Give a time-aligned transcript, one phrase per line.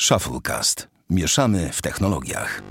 [0.00, 0.88] Shufflecast.
[1.10, 2.62] Mieszamy w technologiach.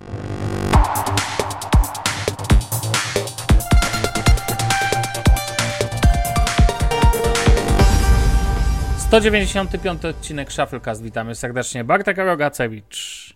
[9.21, 11.03] Dziewięćdziesiąty piąty odcinek Shufflecast.
[11.03, 11.83] Witamy serdecznie.
[11.83, 13.33] Bartek Rogacewicz.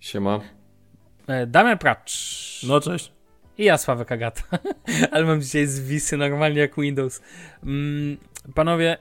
[0.00, 0.40] Siema.
[1.26, 2.62] E, Damian Pracz.
[2.68, 3.12] No cześć.
[3.58, 4.42] I ja, Sławek Agata.
[5.12, 7.22] Ale mam dzisiaj zwisy normalnie jak Windows.
[7.62, 8.16] Mm,
[8.54, 8.98] panowie,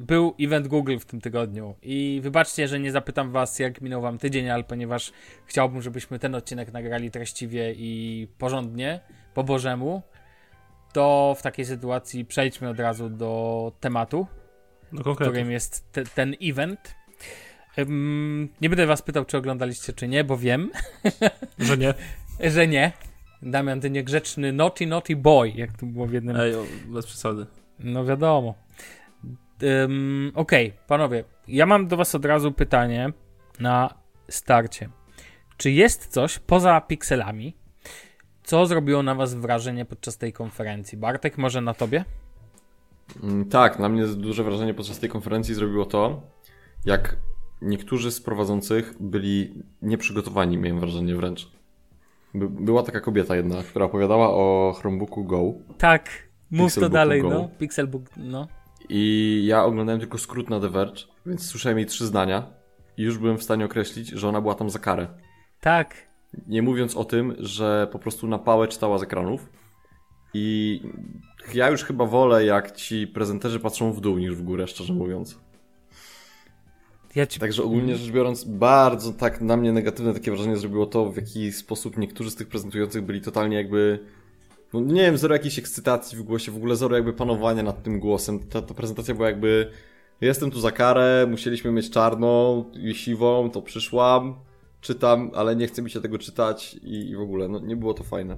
[0.00, 4.18] był event Google w tym tygodniu i wybaczcie, że nie zapytam was, jak minął wam
[4.18, 5.12] tydzień, ale ponieważ
[5.46, 9.00] chciałbym, żebyśmy ten odcinek nagrali treściwie i porządnie,
[9.34, 10.02] po bożemu,
[10.92, 14.26] to w takiej sytuacji przejdźmy od razu do tematu,
[14.92, 15.32] No konkretnie.
[15.32, 16.94] którym jest te, ten event.
[17.78, 20.70] Ym, nie będę was pytał, czy oglądaliście, czy nie, bo wiem,
[21.58, 21.94] Że nie.
[22.50, 22.92] że nie.
[23.42, 27.46] Damian, ty niegrzeczny naughty, naughty boy, jak tu było w jednym Ej, o, bez przesady.
[27.78, 28.54] No wiadomo.
[29.62, 33.12] Um, Okej, panowie, ja mam do was od razu pytanie
[33.60, 33.94] na
[34.28, 34.88] starcie.
[35.56, 37.56] Czy jest coś poza pikselami,
[38.42, 40.98] co zrobiło na was wrażenie podczas tej konferencji?
[40.98, 42.04] Bartek, może na tobie?
[43.22, 46.22] Mm, Tak, na mnie duże wrażenie podczas tej konferencji zrobiło to,
[46.84, 47.16] jak
[47.62, 51.50] niektórzy z prowadzących byli nieprzygotowani, miałem wrażenie wręcz.
[52.34, 56.08] By, była taka kobieta jedna, która opowiadała o Chromebooku Go Tak,
[56.50, 57.30] mów to Pixelbooku dalej, Go.
[57.30, 57.48] no.
[57.58, 58.48] Pixelbook, no.
[58.92, 62.46] I ja oglądałem tylko skrót na The Verge, więc słyszałem jej trzy zdania
[62.96, 65.06] i już byłem w stanie określić, że ona była tam za karę.
[65.60, 65.94] Tak,
[66.46, 69.48] Nie mówiąc o tym, że po prostu na pałę czytała z ekranów.
[70.34, 70.80] I
[71.54, 75.38] ja już chyba wolę, jak ci prezenterzy patrzą w dół niż w górę, szczerze mówiąc.
[77.14, 77.40] ja ci...
[77.40, 81.52] Także ogólnie rzecz biorąc, bardzo tak na mnie negatywne takie wrażenie zrobiło to, w jaki
[81.52, 83.98] sposób niektórzy z tych prezentujących byli totalnie jakby.
[84.74, 88.00] No nie wiem, zero jakiejś ekscytacji w głosie, w ogóle zero jakby panowania nad tym
[88.00, 88.38] głosem.
[88.38, 89.70] Ta, ta prezentacja była jakby.
[90.20, 94.34] Jestem tu za karę, musieliśmy mieć czarną i siwą, to przyszłam,
[94.80, 97.94] czytam, ale nie chce mi się tego czytać i, i w ogóle, no nie było
[97.94, 98.36] to fajne.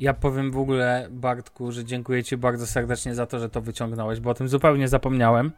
[0.00, 4.20] Ja powiem w ogóle, Bartku, że dziękuję Ci bardzo serdecznie za to, że to wyciągnąłeś,
[4.20, 5.52] bo o tym zupełnie zapomniałem,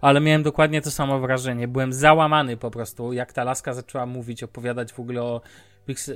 [0.00, 1.68] ale miałem dokładnie to samo wrażenie.
[1.68, 5.40] Byłem załamany po prostu, jak ta laska zaczęła mówić, opowiadać w ogóle o,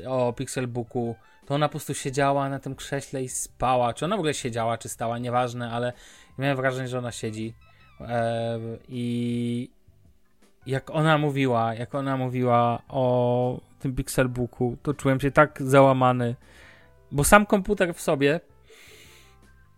[0.07, 1.15] o Pixelbooku.
[1.53, 3.95] To ona po prostu siedziała na tym krześle i spała.
[3.95, 5.93] Czy ona w ogóle siedziała, czy stała, nieważne, ale
[6.39, 7.55] miałem wrażenie, że ona siedzi.
[8.89, 9.71] I
[10.67, 16.35] jak ona mówiła, jak ona mówiła o tym Pixelbooku, to czułem się tak załamany.
[17.11, 18.41] Bo sam komputer w sobie,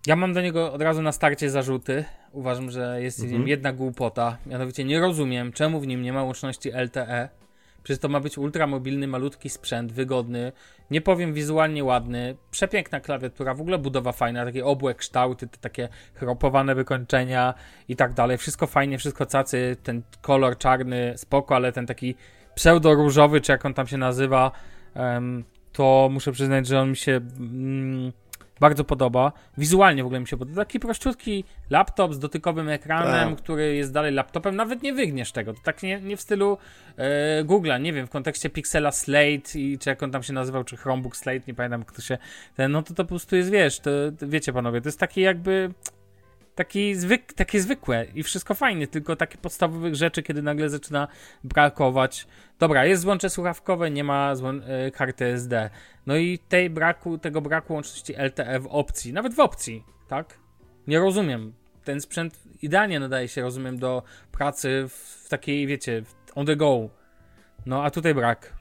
[0.06, 2.04] ja mam do niego od razu na starcie zarzuty.
[2.32, 3.48] Uważam, że jest Mhm.
[3.48, 4.36] jedna głupota.
[4.46, 7.28] Mianowicie nie rozumiem, czemu w nim nie ma łączności LTE.
[7.84, 10.52] Przecież to ma być ultramobilny, malutki sprzęt, wygodny.
[10.90, 12.36] Nie powiem wizualnie ładny.
[12.50, 17.54] Przepiękna klawiatura, w ogóle budowa fajna, takie obłe kształty, te takie chropowane wykończenia
[17.88, 18.38] i tak dalej.
[18.38, 19.76] Wszystko fajnie, wszystko cacy.
[19.82, 22.14] Ten kolor czarny, spoko, ale ten taki
[22.54, 24.50] pseudo-różowy, czy jak on tam się nazywa,
[25.72, 28.12] to muszę przyznać, że on mi się mm,
[28.60, 29.32] bardzo podoba.
[29.58, 30.64] Wizualnie w ogóle mi się podoba.
[30.64, 33.44] Taki prościutki laptop z dotykowym ekranem, Tak.
[33.44, 34.56] który jest dalej laptopem.
[34.56, 35.54] Nawet nie wygniesz tego.
[35.54, 36.58] To tak nie, nie w stylu
[36.96, 40.64] e, Google'a, nie wiem, w kontekście Pixela Slate i czy jak on tam się nazywał,
[40.64, 42.18] czy Chromebook Slate, nie pamiętam jak to się...
[42.56, 45.20] Ten, no to to po prostu jest, wiesz, to, to wiecie panowie, to jest taki
[45.20, 45.70] jakby...
[46.54, 51.08] Taki zwyk, takie zwykłe i wszystko fajnie, tylko takie podstawowych rzeczy, kiedy nagle zaczyna
[51.44, 52.26] brakować.
[52.58, 55.70] Dobra, jest złącze słuchawkowe, nie ma złą, e, karty SD.
[56.06, 60.38] No i tej braku, tego braku łączności LTE w opcji, nawet w opcji, tak?
[60.86, 61.52] Nie rozumiem.
[61.84, 64.92] Ten sprzęt idealnie nadaje się, rozumiem, do pracy w,
[65.24, 66.02] w takiej, wiecie,
[66.34, 66.88] on the go.
[67.66, 68.52] No a tutaj brak.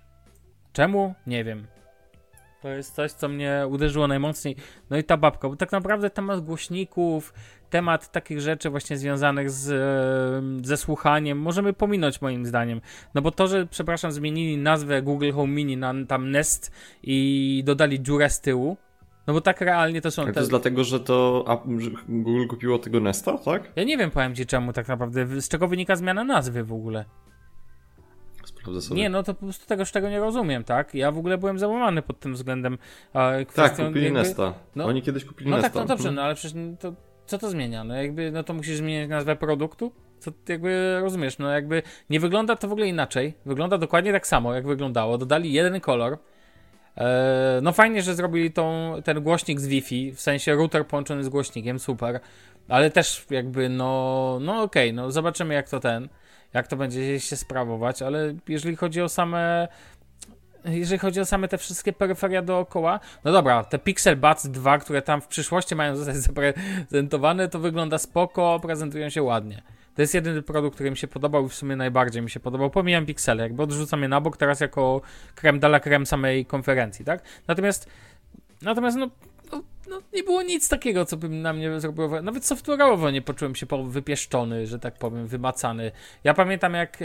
[0.73, 1.15] Czemu?
[1.27, 1.67] Nie wiem.
[2.63, 4.55] To jest coś, co mnie uderzyło najmocniej.
[4.89, 7.33] No i ta babka, bo tak naprawdę temat głośników,
[7.69, 12.81] temat takich rzeczy właśnie związanych z, ze słuchaniem możemy pominąć moim zdaniem.
[13.15, 16.71] No bo to, że, przepraszam, zmienili nazwę Google Home Mini na tam Nest
[17.03, 18.77] i dodali dziurę z tyłu,
[19.27, 20.33] no bo tak realnie to są Tak, te...
[20.33, 21.45] to jest dlatego, że to
[22.09, 23.71] Google kupiło tego Nesta, tak?
[23.75, 27.05] Ja nie wiem, powiem ci czemu tak naprawdę, z czego wynika zmiana nazwy w ogóle.
[28.91, 30.95] Nie, no to po prostu tego, tego nie rozumiem, tak?
[30.95, 32.77] Ja w ogóle byłem załamany pod tym względem.
[33.15, 34.53] E, tak, kupili jakby- Nesta.
[34.75, 35.69] no- Oni kiedyś kupili No Nesta.
[35.69, 36.15] tak, no dobrze, Mhm.
[36.15, 36.93] no ale przecież to,
[37.25, 37.83] co to zmienia?
[37.83, 39.91] No jakby, no to musisz zmieniać nazwę produktu?
[40.19, 41.37] Co jakby rozumiesz?
[41.37, 43.33] No jakby nie wygląda to w ogóle inaczej.
[43.45, 45.17] Wygląda dokładnie tak samo, jak wyglądało.
[45.17, 46.17] Dodali jeden kolor.
[46.97, 51.29] E, no fajnie, że zrobili tą, ten głośnik z Wi-Fi, w sensie router połączony z
[51.29, 52.19] głośnikiem, super.
[52.69, 56.09] Ale też jakby, no, no okej, no zobaczymy jak to ten,
[56.53, 59.67] jak to będzie się sprawować, ale jeżeli chodzi o same
[60.65, 65.01] jeżeli chodzi o same te wszystkie peryferia dookoła, no dobra, te Pixel Buds 2, które
[65.01, 69.61] tam w przyszłości mają zostać zaprezentowane, to wygląda spoko, prezentują się ładnie.
[69.95, 72.69] To jest jedyny produkt, który mi się podobał i w sumie najbardziej mi się podobał.
[72.69, 75.01] Pomijam piksele, jakby odrzucam je na bok teraz jako
[75.35, 77.23] krem dala krem samej konferencji, tak?
[77.47, 77.89] Natomiast,
[78.61, 79.09] natomiast no,
[79.89, 82.21] no, nie było nic takiego, co by na mnie zrobiło.
[82.21, 85.91] Nawet software'owo nie poczułem się wypieszczony, że tak powiem, wymacany.
[86.23, 86.97] Ja pamiętam, jak.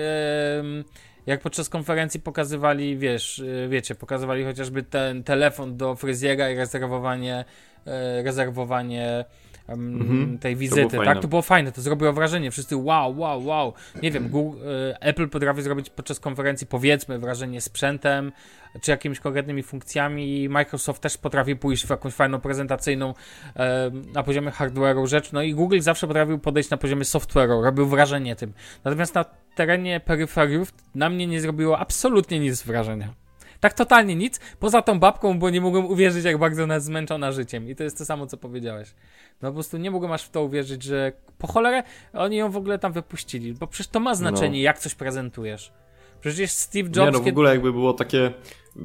[1.29, 7.45] jak podczas konferencji pokazywali, wiesz, e, wiecie, pokazywali chociażby ten telefon do fryzjera i rezerwowanie,
[7.87, 9.25] e, rezerwowanie
[9.69, 10.39] mhm.
[10.39, 11.21] tej wizyty, to tak?
[11.21, 12.51] To było fajne, to zrobiło wrażenie.
[12.51, 13.73] Wszyscy wow, wow, wow.
[14.03, 18.33] Nie wiem, Google, e, Apple potrafi zrobić podczas konferencji, powiedzmy, wrażenie sprzętem,
[18.81, 23.15] czy jakimiś konkretnymi funkcjami i Microsoft też potrafi pójść w jakąś fajną prezentacyjną
[23.57, 27.87] e, na poziomie hardware'u rzecz, no i Google zawsze potrafił podejść na poziomie software'u, robił
[27.87, 28.53] wrażenie tym.
[28.85, 29.25] Natomiast na
[29.55, 33.28] terenie peryferiów na mnie nie zrobiło absolutnie nic wrażenia.
[33.61, 37.33] Tak totalnie nic, poza tą babką, bo nie mogłem uwierzyć, jak bardzo ona jest zmęczona
[37.33, 37.69] życiem.
[37.69, 38.95] I to jest to samo, co powiedziałeś.
[39.43, 41.83] No po prostu nie mogłem aż w to uwierzyć, że po cholerę
[42.13, 44.65] oni ją w ogóle tam wypuścili, bo przecież to ma znaczenie, no.
[44.65, 45.73] jak coś prezentujesz.
[46.21, 46.99] Przecież Steve Jobs...
[46.99, 48.33] Nie no, w ogóle jakby było takie...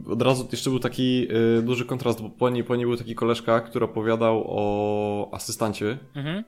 [0.09, 1.27] Od razu jeszcze był taki
[1.59, 5.97] y, duży kontrast, bo po niej, po niej był taki koleżka, który opowiadał o asystancie.
[6.15, 6.43] Mhm.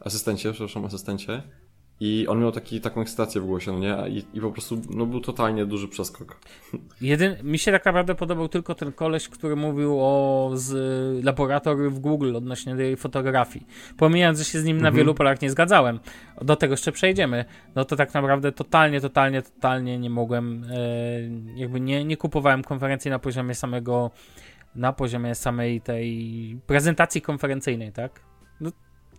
[0.00, 1.42] Asystencie, przepraszam, asystencie.
[2.00, 4.08] I on miał taki, taką ekscytację w głosie, no nie?
[4.08, 6.36] I, I po prostu no, był totalnie duży przeskok.
[7.00, 11.98] Jedyn, mi się tak naprawdę podobał tylko ten koleś, który mówił o z laboratorium w
[11.98, 13.66] Google odnośnie tej fotografii.
[13.96, 14.96] Pomijając, że się z nim na mhm.
[14.96, 16.00] wielu polach nie zgadzałem.
[16.42, 17.44] Do tego jeszcze przejdziemy.
[17.74, 23.10] No to tak naprawdę totalnie, totalnie, totalnie nie mogłem, e, jakby nie, nie kupowałem konferencji
[23.10, 24.10] na poziomie samego,
[24.74, 28.28] na poziomie samej tej prezentacji konferencyjnej, tak?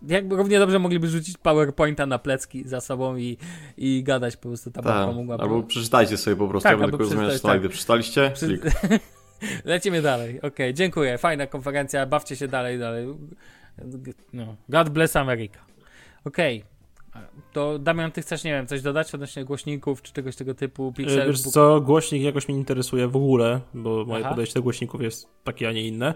[0.08, 3.38] Jakby równie dobrze mogliby rzucić PowerPointa na plecki za sobą i,
[3.78, 5.38] i gadać po prostu ta babka mogła.
[5.38, 7.68] Albo przeczytajcie sobie po prostu, tak, ja będę tylko rozumieć slajdy.
[7.68, 7.72] Tak.
[7.72, 8.32] Przeczytaliście?
[8.36, 8.60] Przy...
[9.66, 10.38] Lecimy dalej.
[10.38, 11.18] Okej, okay, dziękuję.
[11.18, 13.08] Fajna konferencja, bawcie się dalej, dalej.
[14.34, 14.56] No.
[14.70, 15.60] God bless America.
[16.26, 16.58] Okej.
[16.58, 16.80] Okay.
[17.54, 20.94] To Damian, ty chcesz, nie wiem, coś dodać odnośnie głośników czy czegoś tego typu?
[20.94, 24.30] Pixel, Wiesz co, głośnik jakoś mnie interesuje w ogóle, bo moje Aha.
[24.30, 26.14] podejście do głośników jest takie, a nie inne.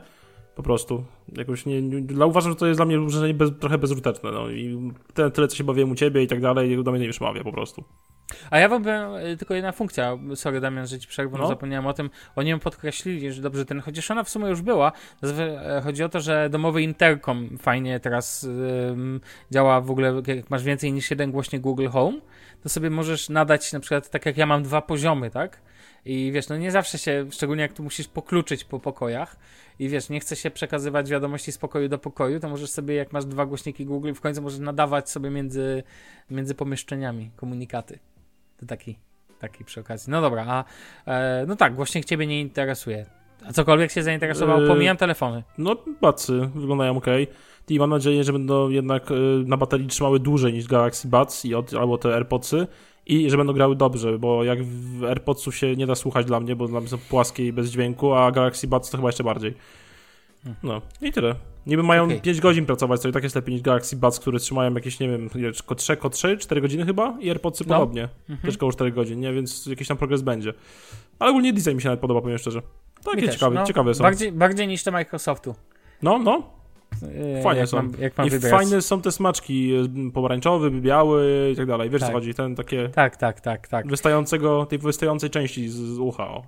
[0.55, 1.03] Po prostu.
[1.38, 4.31] Jakoś nie, nie, uważam, że to jest dla mnie urządzenie bez, trochę bezużyteczne.
[4.31, 4.50] No.
[4.50, 7.44] I tyle, tyle, co się bawiłem u ciebie i tak dalej, do mnie nie przemawia
[7.44, 7.83] po prostu.
[8.51, 10.17] A ja wam e, tylko jedna funkcja.
[10.35, 11.47] Sorry, Damian, że ci przerwę, no.
[11.47, 12.09] zapomniałem o tym.
[12.35, 14.91] Oni ją podkreślili, że dobrze ten, chociaż ona w sumie już była.
[15.23, 19.21] E, chodzi o to, że domowy interkom fajnie teraz um,
[19.51, 22.19] działa w ogóle, jak masz więcej niż jeden głośnik Google Home,
[22.63, 25.61] to sobie możesz nadać na przykład, tak jak ja mam dwa poziomy, tak?
[26.05, 29.35] I wiesz, no nie zawsze się, szczególnie jak tu musisz pokluczyć po pokojach
[29.79, 33.13] i wiesz, nie chce się przekazywać wiadomości z pokoju do pokoju, to możesz sobie, jak
[33.13, 35.83] masz dwa głośniki Google, w końcu możesz nadawać sobie między,
[36.29, 38.00] między pomieszczeniami komunikaty.
[38.57, 39.00] To taki,
[39.39, 40.11] taki przy okazji.
[40.11, 40.63] No dobra, a
[41.11, 43.05] e, no tak, głośnik ciebie nie interesuje.
[43.47, 45.44] A cokolwiek się zainteresował, yy, pomijam telefony.
[45.57, 47.05] No, bacy wyglądają ok.
[47.69, 49.15] I mam nadzieję, że będą jednak e,
[49.45, 52.67] na baterii trzymały dłużej niż Galaxy Buds i od, albo te AirPodsy
[53.05, 56.55] i że będą grały dobrze, bo jak w AirPodsu się nie da słuchać dla mnie,
[56.55, 59.53] bo dla mnie są płaskie i bez dźwięku, a Galaxy Buds to chyba jeszcze bardziej.
[60.63, 61.35] No i tyle.
[61.67, 62.21] Niby mają okay.
[62.21, 65.09] 5 godzin pracować, co i tak jest lepiej niż Galaxy Buds, które trzymają jakieś, nie
[65.09, 65.29] wiem,
[65.65, 67.75] ko 3, ko 3 4 godziny chyba i AirPodsy no.
[67.75, 68.09] podobnie.
[68.29, 68.39] Mhm.
[68.39, 69.33] Też koło 4 godzin, nie?
[69.33, 70.53] Więc jakiś tam progres będzie.
[71.19, 72.61] Ale ogólnie design mi się nawet podoba, powiem szczerze.
[73.03, 74.03] Takie ciekawe, no, ciekawe są.
[74.03, 75.55] Bardziej, bardziej niż te Microsoftu.
[76.01, 76.62] No, no.
[77.38, 77.78] E, fajnie jak są.
[77.78, 78.51] Mam, jak mam I wybrać.
[78.51, 81.90] fajne są te smaczki, e, pomarańczowy, biały i tak dalej.
[81.90, 82.10] Wiesz tak.
[82.10, 82.34] co chodzi?
[82.34, 82.90] Ten takie...
[82.90, 83.88] Tak, tak, tak, tak.
[83.88, 86.44] Wystającego, tej wystającej części z, z ucha, o.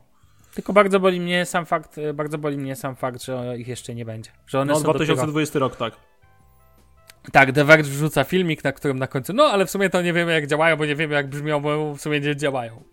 [0.55, 3.95] Tylko bardzo boli mnie sam fakt, e, bardzo boli mnie sam fakt, że ich jeszcze
[3.95, 4.31] nie będzie.
[4.47, 5.67] Że one no, są 2020 dopiero...
[5.67, 5.99] rok, tak.
[7.31, 10.13] Tak, The Verge wrzuca filmik, na którym na końcu, no ale w sumie to nie
[10.13, 12.83] wiemy jak działają, bo nie wiemy jak brzmią, bo w sumie nie działają.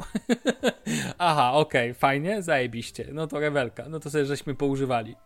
[1.19, 3.09] Aha, okej, okay, fajnie, zajebiście.
[3.13, 5.17] No to rewelka, no to sobie żeśmy poużywali.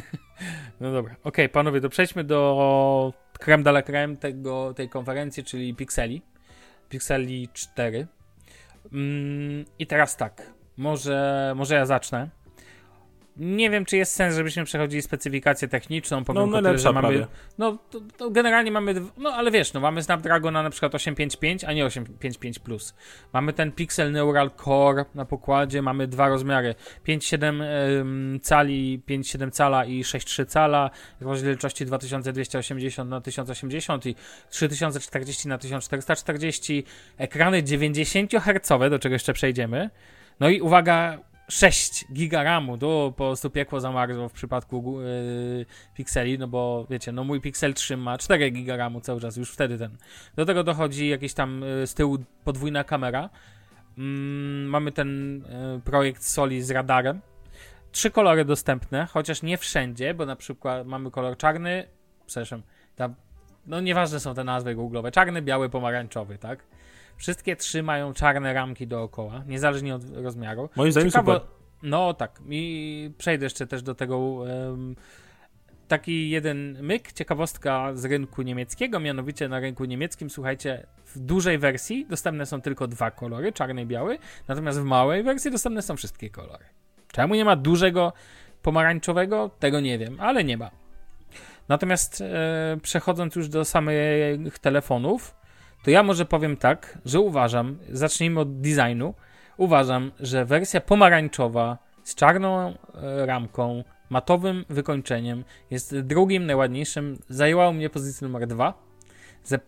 [0.80, 5.44] no dobra, okej, okay, panowie, to przejdźmy do creme de la creme tego, tej konferencji,
[5.44, 6.22] czyli Pixeli.
[6.88, 8.06] Pixeli 4.
[8.92, 10.42] Mm, I teraz tak,
[10.76, 12.41] może, może ja zacznę.
[13.36, 16.24] Nie wiem, czy jest sens, żebyśmy przechodzili specyfikację techniczną.
[16.24, 17.26] Powiem no, tyle, że mamy.
[17.58, 18.94] No, to, to generalnie mamy.
[19.16, 22.58] No, ale wiesz, no, mamy Snapdragona na przykład 855, a nie 855.
[22.58, 22.94] Plus.
[23.32, 26.74] Mamy ten Pixel Neural Core na pokładzie, mamy dwa rozmiary:
[27.08, 34.14] 5,7 cali, 5,7 cala i 6,3 cala, rozdzielczości 2280 na 1080 i
[34.50, 36.84] 3040 na 1440,
[37.18, 39.90] ekrany 90 Hz, do czego jeszcze przejdziemy.
[40.40, 46.38] No i uwaga, 6 giga RAMu, to po prostu piekło zamarzło w przypadku yy, Pixeli,
[46.38, 49.78] no bo wiecie, no mój Pixel 3 ma 4 giga RAMu cały czas, już wtedy
[49.78, 49.96] ten.
[50.36, 53.30] Do tego dochodzi jakiś tam yy, z tyłu podwójna kamera.
[53.96, 54.04] Yy,
[54.66, 55.38] mamy ten
[55.74, 57.20] yy, projekt Soli z radarem.
[57.92, 61.88] Trzy kolory dostępne, chociaż nie wszędzie, bo na przykład mamy kolor czarny,
[62.26, 62.62] przepraszam,
[63.66, 66.64] no nieważne są te nazwy google'owe, czarny, biały, pomarańczowy, tak?
[67.16, 70.68] Wszystkie trzy mają czarne ramki dookoła, niezależnie od rozmiaru.
[70.76, 71.40] Moim zdaniem super.
[71.82, 74.96] No tak, i przejdę jeszcze też do tego um,
[75.88, 82.06] taki jeden myk, ciekawostka z rynku niemieckiego, mianowicie na rynku niemieckim, słuchajcie, w dużej wersji
[82.10, 86.30] dostępne są tylko dwa kolory, czarny i biały, natomiast w małej wersji dostępne są wszystkie
[86.30, 86.64] kolory.
[87.12, 88.12] Czemu nie ma dużego
[88.62, 89.50] pomarańczowego?
[89.58, 90.70] Tego nie wiem, ale nie ma.
[91.68, 95.34] Natomiast e, przechodząc już do samych telefonów,
[95.82, 99.14] to ja może powiem tak, że uważam, zacznijmy od designu,
[99.56, 107.18] uważam, że wersja pomarańczowa z czarną e, ramką, matowym wykończeniem jest drugim najładniejszym.
[107.28, 108.74] Zajęła u mnie pozycję numer dwa,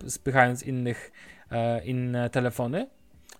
[0.06, 1.12] spychając innych,
[1.50, 2.86] e, inne telefony.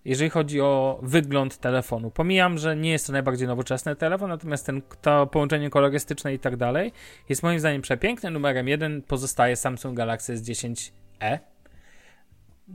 [0.04, 4.82] Jeżeli chodzi o wygląd telefonu, pomijam, że nie jest to najbardziej nowoczesny telefon, natomiast ten,
[5.02, 6.92] to połączenie kolorystyczne i tak dalej
[7.28, 8.30] jest moim zdaniem przepiękne.
[8.30, 11.38] Numerem jeden pozostaje Samsung Galaxy S10e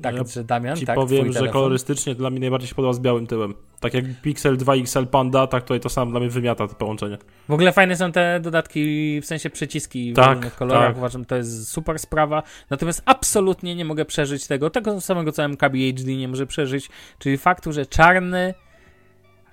[0.02, 3.00] tak, ja że Damian, ci tak, powiem, że kolorystycznie dla mnie najbardziej się podoba z
[3.00, 3.54] białym tyłem.
[3.80, 7.18] Tak jak Pixel 2 XL Panda, tak tutaj to samo dla mnie wymiata to połączenie.
[7.50, 10.88] W ogóle fajne są te dodatki, w sensie przyciski tak, w różnych kolorach.
[10.88, 10.98] Tak.
[10.98, 12.44] Uważam, to jest super sprawa.
[12.70, 17.72] Natomiast absolutnie nie mogę przeżyć tego, tego samego co MKBHD nie może przeżyć, czyli faktu,
[17.72, 18.54] że czarny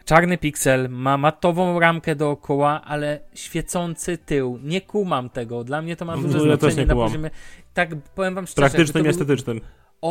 [0.06, 4.58] Czarny piksel ma matową ramkę dookoła, ale świecący tył.
[4.62, 5.64] Nie kumam tego.
[5.64, 7.30] Dla mnie to ma duże no, ja znaczenie na poziomie.
[7.74, 8.70] Tak powiem wam szczerze.
[8.70, 9.60] Praktycznym i estetycznym.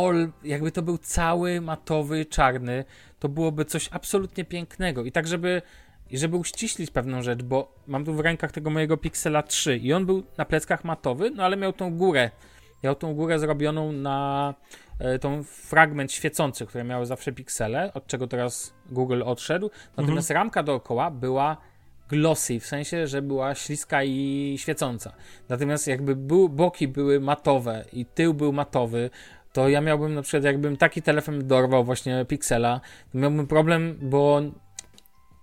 [0.04, 2.86] All, jakby to był cały matowy, czarny,
[3.20, 5.04] to byłoby coś absolutnie pięknego.
[5.04, 5.62] I tak, żeby,
[6.12, 10.06] żeby uściślić pewną rzecz, bo mam tu w rękach tego mojego Pixela 3 i on
[10.06, 12.32] był na pleckach matowy, no ale miał tą górę.
[12.84, 14.54] Miał tą górę zrobioną na
[15.00, 19.70] e, tą fragment świecący, które miały zawsze piksele, od czego teraz Google odszedł.
[19.98, 20.44] Natomiast mhm.
[20.44, 21.58] ramka dookoła była
[22.10, 25.14] glossy, w sensie, że była śliska i świecąca.
[25.50, 29.10] Natomiast jakby był, boki były matowe i tył był matowy,
[29.56, 32.82] to ja miałbym na przykład, jakbym taki telefon dorwał właśnie Pixela,
[33.12, 34.42] to miałbym problem, bo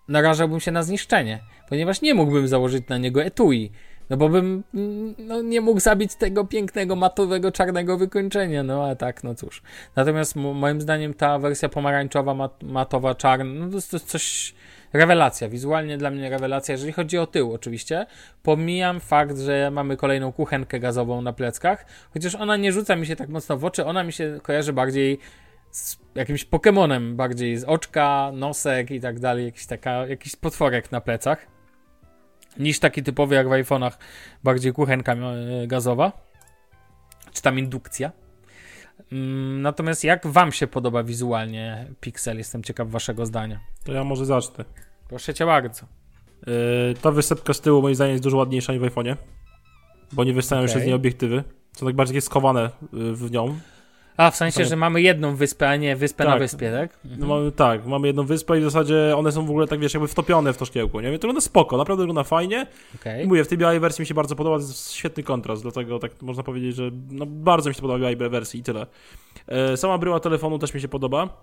[0.08, 3.72] narażałbym się na zniszczenie, ponieważ nie mógłbym założyć na niego etui.
[4.10, 4.64] No bo bym
[5.18, 8.62] no, nie mógł zabić tego pięknego, matowego, czarnego wykończenia.
[8.62, 9.62] No a tak, no cóż.
[9.96, 14.54] Natomiast moim zdaniem ta wersja pomarańczowa, mat, matowa, czarna, no to jest coś
[14.92, 18.06] rewelacja, wizualnie dla mnie rewelacja, jeżeli chodzi o tył oczywiście.
[18.42, 23.16] Pomijam fakt, że mamy kolejną kuchenkę gazową na pleckach, chociaż ona nie rzuca mi się
[23.16, 25.18] tak mocno w oczy, ona mi się kojarzy bardziej
[25.70, 31.00] z jakimś Pokemonem, bardziej z oczka, nosek i tak dalej, jakiś, taka, jakiś potworek na
[31.00, 31.46] plecach,
[32.58, 33.92] niż taki typowy jak w iPhone'ach,
[34.44, 36.12] bardziej kuchenka e, gazowa,
[37.32, 38.12] czy tam indukcja.
[39.12, 42.38] Mm, natomiast jak wam się podoba wizualnie Pixel?
[42.38, 43.60] Jestem ciekaw waszego zdania.
[43.84, 44.64] To ja może zacznę.
[45.08, 45.86] Proszę cię bardzo.
[46.46, 49.16] Yy, ta wysepka z tyłu moim zdaniem jest dużo ładniejsza niż w iPhone'ie,
[50.12, 50.74] bo nie wystają okay.
[50.74, 51.44] się z niej obiektywy.
[51.72, 52.70] Są tak bardziej skowane y,
[53.12, 53.58] w nią.
[54.16, 56.32] A, w sensie, że mamy jedną wyspę, a nie wyspę tak.
[56.32, 56.98] na wyspie, tak?
[57.04, 57.20] Mhm.
[57.20, 59.94] No, mamy, tak, mamy jedną wyspę i w zasadzie one są w ogóle tak, wiesz,
[59.94, 61.08] jakby wtopione w to szkiełko, nie?
[61.08, 62.66] To wygląda spoko, naprawdę wygląda fajnie.
[62.94, 63.22] Okay.
[63.22, 65.98] I mówię, w tej białej wersji mi się bardzo podoba, to jest świetny kontrast, dlatego
[65.98, 68.86] tak można powiedzieć, że no, bardzo mi się podoba białej wersji i tyle.
[69.46, 71.42] E, sama bryła telefonu też mi się podoba.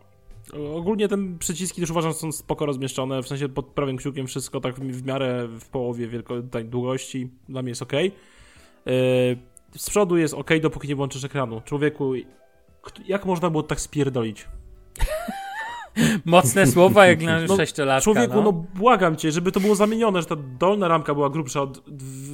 [0.75, 4.59] Ogólnie te przyciski też uważam, że są spoko rozmieszczone, w sensie pod prawym kciukiem wszystko
[4.59, 7.93] tak w, miarę w połowie wielko, tak, długości, dla mnie jest ok.
[7.93, 8.09] E,
[9.77, 11.61] z przodu jest ok, dopóki nie włączysz ekranu.
[11.65, 12.13] Człowieku,
[13.07, 14.47] jak można było tak spierdolić?
[16.25, 18.03] Mocne słowa jak na no, sześciolatka.
[18.03, 18.41] Człowieku, no.
[18.41, 21.83] no błagam cię, żeby to było zamienione, że ta dolna ramka była grubsza od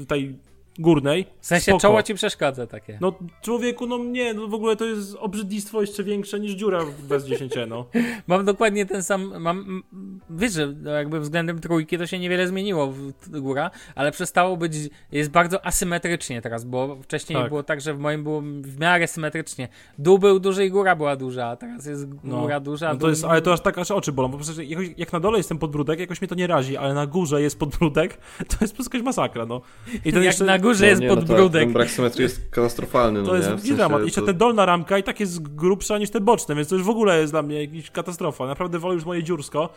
[0.07, 0.39] tej
[0.79, 1.25] górnej.
[1.39, 1.79] W sensie Spoko.
[1.79, 2.97] czoło ci przeszkadza takie.
[3.01, 6.79] No człowieku, no nie, no w ogóle to jest obrzydlistwo jeszcze większe niż dziura
[7.09, 7.85] bez 10, no.
[8.27, 9.83] mam dokładnie ten sam, mam,
[10.29, 14.73] wiesz, że jakby względem trójki to się niewiele zmieniło w góra, ale przestało być,
[15.11, 17.49] jest bardzo asymetrycznie teraz, bo wcześniej tak.
[17.49, 19.67] było tak, że w moim było w miarę symetrycznie.
[19.97, 22.41] Dół był duży i góra była duża, a teraz jest no.
[22.41, 22.93] góra duża.
[22.93, 25.19] No to jest, ale to aż tak aż oczy bolą, po prostu jakoś, jak na
[25.19, 28.17] dole jest ten podbródek, jakoś mnie to nie razi, ale na górze jest podbródek,
[28.49, 29.61] to jest po prostu masakra, no.
[30.05, 30.45] I to jeszcze...
[30.45, 31.61] na górze no, jest nie, podbródek.
[31.61, 33.21] No ten brak symetrii jest katastrofalny.
[33.21, 34.03] No to jest w sensie, dramat.
[34.03, 34.27] Jeszcze to...
[34.27, 37.19] ta dolna ramka i tak jest grubsza niż te boczne, więc to już w ogóle
[37.19, 38.47] jest dla mnie jakaś katastrofa.
[38.47, 39.69] Naprawdę wolę już moje dziursko,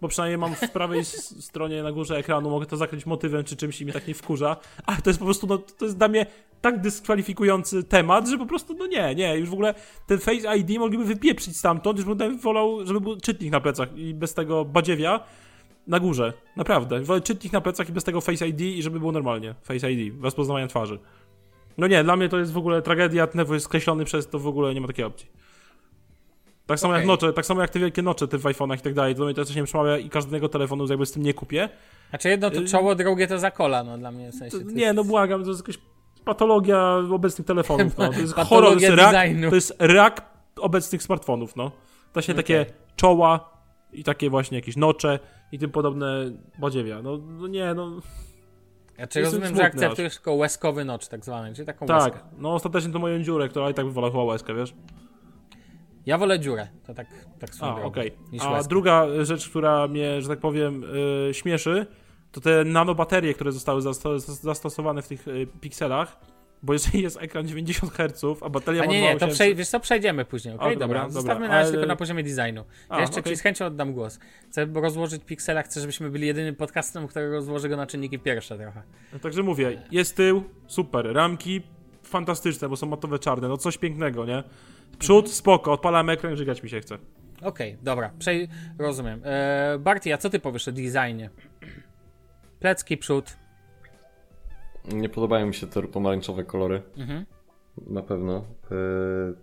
[0.00, 1.04] bo przynajmniej mam w prawej
[1.40, 4.56] stronie na górze ekranu, mogę to zakryć motywem czy czymś i mnie tak nie wkurza.
[4.86, 6.26] A to jest po prostu, no, to jest dla mnie
[6.60, 9.74] tak dyskwalifikujący temat, że po prostu, no nie, nie, już w ogóle
[10.06, 14.14] ten Face ID mogliby wypieprzyć stamtąd, już bym wolał, żeby był czytnik na plecach i
[14.14, 15.20] bez tego badziewia
[15.86, 16.32] na górze.
[16.56, 17.00] Naprawdę.
[17.00, 19.54] Wolę czytnik na plecach i bez tego Face ID i żeby było normalnie.
[19.62, 20.98] Face ID, bez poznawania twarzy.
[21.78, 23.26] No nie, dla mnie to jest w ogóle tragedia.
[23.26, 25.28] Ten jest skreślony przez to w ogóle nie ma takiej opcji.
[26.66, 27.00] Tak samo okay.
[27.00, 29.14] jak nocze, tak samo jak te wielkie nocze ty w iPhone'ach i tak dalej.
[29.14, 31.68] To mnie to coś nie przemawia i każdego telefonu jakby z tym nie kupię.
[32.10, 34.58] Znaczy jedno to y, czoło, drugie to zakola, no dla mnie w sensie.
[34.58, 35.78] To, nie, no błagam, to jest jakoś
[36.24, 37.98] patologia obecnych telefonów.
[37.98, 38.12] No.
[38.12, 41.56] To jest horror, to jest, rak, to jest rak obecnych smartfonów.
[41.56, 41.70] No.
[42.12, 43.52] To się takie czoła
[43.92, 45.18] i takie właśnie jakieś nocze
[45.52, 47.02] i tym podobne badziewia.
[47.02, 47.90] No, no nie, no
[48.98, 52.02] Ja czy rozumiem, że smutny akceptujesz tylko łezkowy nocz tak zwany, czyli taką tak.
[52.02, 52.28] łezkę.
[52.38, 54.74] No ostatecznie to moją dziurę, która i tak wywala chyba łezkę, wiesz?
[56.06, 57.06] Ja wolę dziurę, to tak,
[57.38, 58.00] tak swoją A,
[58.32, 58.68] niż A łezkę.
[58.68, 60.82] druga rzecz, która mnie, że tak powiem,
[61.26, 61.86] yy, śmieszy,
[62.32, 66.16] to te nanobaterie, które zostały zasto- zastosowane w tych y, pikselach,
[66.62, 69.44] bo jeżeli jest ekran 90 Hz, a bateria A ma nie, nie, to 2000...
[69.44, 70.76] przej- wiesz co, przejdziemy później, okej?
[70.76, 72.64] O, dobra, dobra, dobra, zostawmy na razie ale- tylko na poziomie designu.
[72.88, 73.32] A, Ja jeszcze okej.
[73.32, 74.18] ci z chęcią oddam głos.
[74.50, 78.82] Chcę rozłożyć piksela, chcę, żebyśmy byli jedynym podcastem, który rozłoży go na czynniki pierwsze trochę.
[79.12, 81.62] No, Także mówię, jest tył, super, ramki
[82.02, 84.42] fantastyczne, bo są matowe czarne, no coś pięknego, nie?
[84.98, 86.98] Przód, spoko, odpalam ekran, żygać mi się chce.
[87.42, 89.20] Okej, dobra, przej- rozumiem.
[89.24, 91.30] Eee, Barty, a co ty powiesz o designie?
[92.60, 93.36] Plecki, przód.
[94.88, 96.82] Nie podobają mi się te pomarańczowe kolory.
[96.96, 97.26] Mhm.
[97.86, 98.44] Na pewno.
[98.70, 98.76] Yy,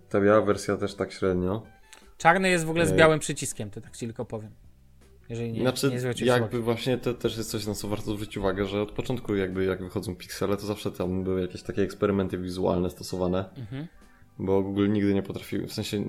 [0.08, 1.62] ta biała wersja też tak średnio.
[2.18, 2.98] Czarny jest w ogóle z Ej.
[2.98, 4.50] białym przyciskiem, to tak ci tylko powiem.
[5.28, 6.62] Jeżeli nie, znaczy, nie jakby uwagi.
[6.62, 9.82] właśnie to też jest coś, na co warto zwrócić uwagę, że od początku jakby jak
[9.82, 13.44] wychodzą piksele, to zawsze tam były jakieś takie eksperymenty wizualne stosowane.
[13.56, 13.86] Mhm.
[14.38, 16.04] Bo Google nigdy nie potrafił, w sensie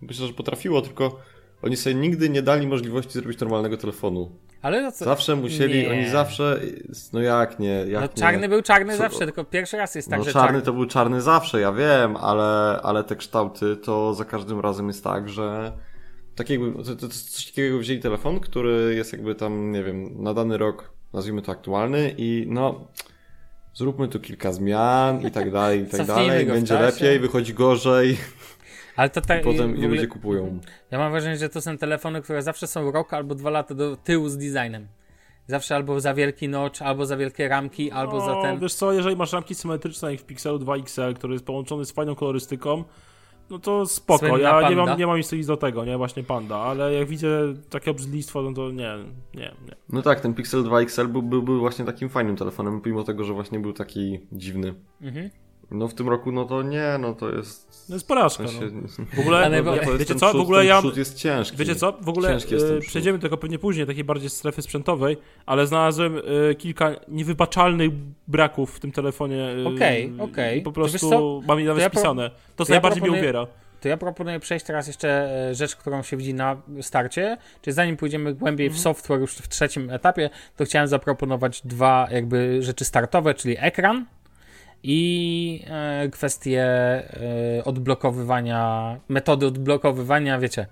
[0.00, 1.18] myślę, że potrafiło, tylko
[1.64, 4.30] oni sobie nigdy nie dali możliwości zrobić normalnego telefonu.
[4.62, 5.04] Ale no co?
[5.04, 5.90] Zawsze musieli, Nie.
[5.90, 6.60] oni zawsze,
[7.12, 8.22] no jak nie, jak No, nie.
[8.22, 10.62] czarny był czarny Co- zawsze, tylko pierwszy raz jest tak, no że czarny czarny.
[10.62, 15.04] to był czarny zawsze, ja wiem, ale, ale te kształty to za każdym razem jest
[15.04, 15.72] tak, że
[16.34, 20.34] tak jakby, to, to, coś takiego, wzięli telefon, który jest jakby tam, nie wiem, na
[20.34, 22.88] dany rok, nazwijmy to aktualny i no,
[23.74, 28.16] zróbmy tu kilka zmian i tak dalej, i tak Cofnijmy dalej, będzie lepiej, wychodzi gorzej,
[28.96, 29.42] Ale to tak.
[29.42, 30.60] potem i ludzie kupują.
[30.90, 33.96] Ja mam wrażenie, że to są telefony, które zawsze są rok albo dwa lata do
[33.96, 34.88] tyłu z designem.
[35.46, 38.58] Zawsze albo za wielki notch, albo za wielkie ramki, albo za No, ten.
[38.58, 41.92] Wiesz co, jeżeli masz ramki symetryczne jak w Pixelu 2 XL, który jest połączony z
[41.92, 42.84] fajną kolorystyką,
[43.50, 44.18] no to spoko.
[44.18, 44.84] Słynna Ja nie panda.
[44.90, 45.96] mam, nie mam nic do tego, nie?
[45.96, 48.94] Właśnie panda, ale jak widzę takie obrzydlistwo, no to nie,
[49.34, 49.74] nie, nie.
[49.92, 53.24] No tak, ten Pixel 2 XL był, był, był właśnie takim fajnym telefonem, pomimo tego,
[53.24, 54.74] że właśnie był taki dziwny.
[55.02, 55.30] Mhm.
[55.70, 57.86] No w tym roku, no to nie, no to jest...
[57.88, 58.66] No jest porażka, w sensie,
[58.98, 59.04] no.
[59.16, 60.82] W ogóle, Ale no, to jest wiecie co, przód, w ogóle ja...
[60.96, 61.56] jest ciężki.
[61.56, 61.92] Wiecie co?
[62.00, 62.36] W ogóle
[62.76, 66.18] e, przejdziemy do tego pewnie później, takiej bardziej strefy sprzętowej, ale znalazłem
[66.50, 67.90] e, kilka niewybaczalnych
[68.28, 69.48] braków w tym telefonie.
[69.64, 70.58] e, Okej, okej.
[70.58, 72.30] I po To prostu mam je nawet ja pro- spisane.
[72.30, 73.46] To, co to ja najbardziej mnie proponuję- uwiera.
[73.80, 75.08] To ja proponuję przejść teraz jeszcze
[75.50, 77.36] e, rzecz, którą się widzi na starcie.
[77.62, 82.62] Czyli zanim pójdziemy głębiej w software już w trzecim etapie, to chciałem zaproponować dwa jakby
[82.62, 84.06] rzeczy startowe, czyli ekran
[84.86, 90.66] i e, kwestie e, odblokowywania, metody odblokowywania, wiecie.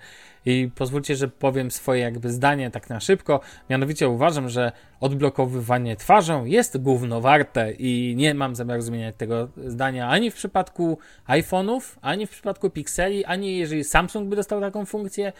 [0.46, 3.40] I pozwólcie, że powiem swoje jakby zdanie tak na szybko.
[3.70, 10.09] Mianowicie uważam, że odblokowywanie twarzą jest gówno warte i nie mam zamiaru zmieniać tego zdania
[10.09, 10.98] ani w przypadku
[11.29, 15.33] iPhone'ów, ani w przypadku Pixeli, ani jeżeli Samsung by dostał taką funkcję.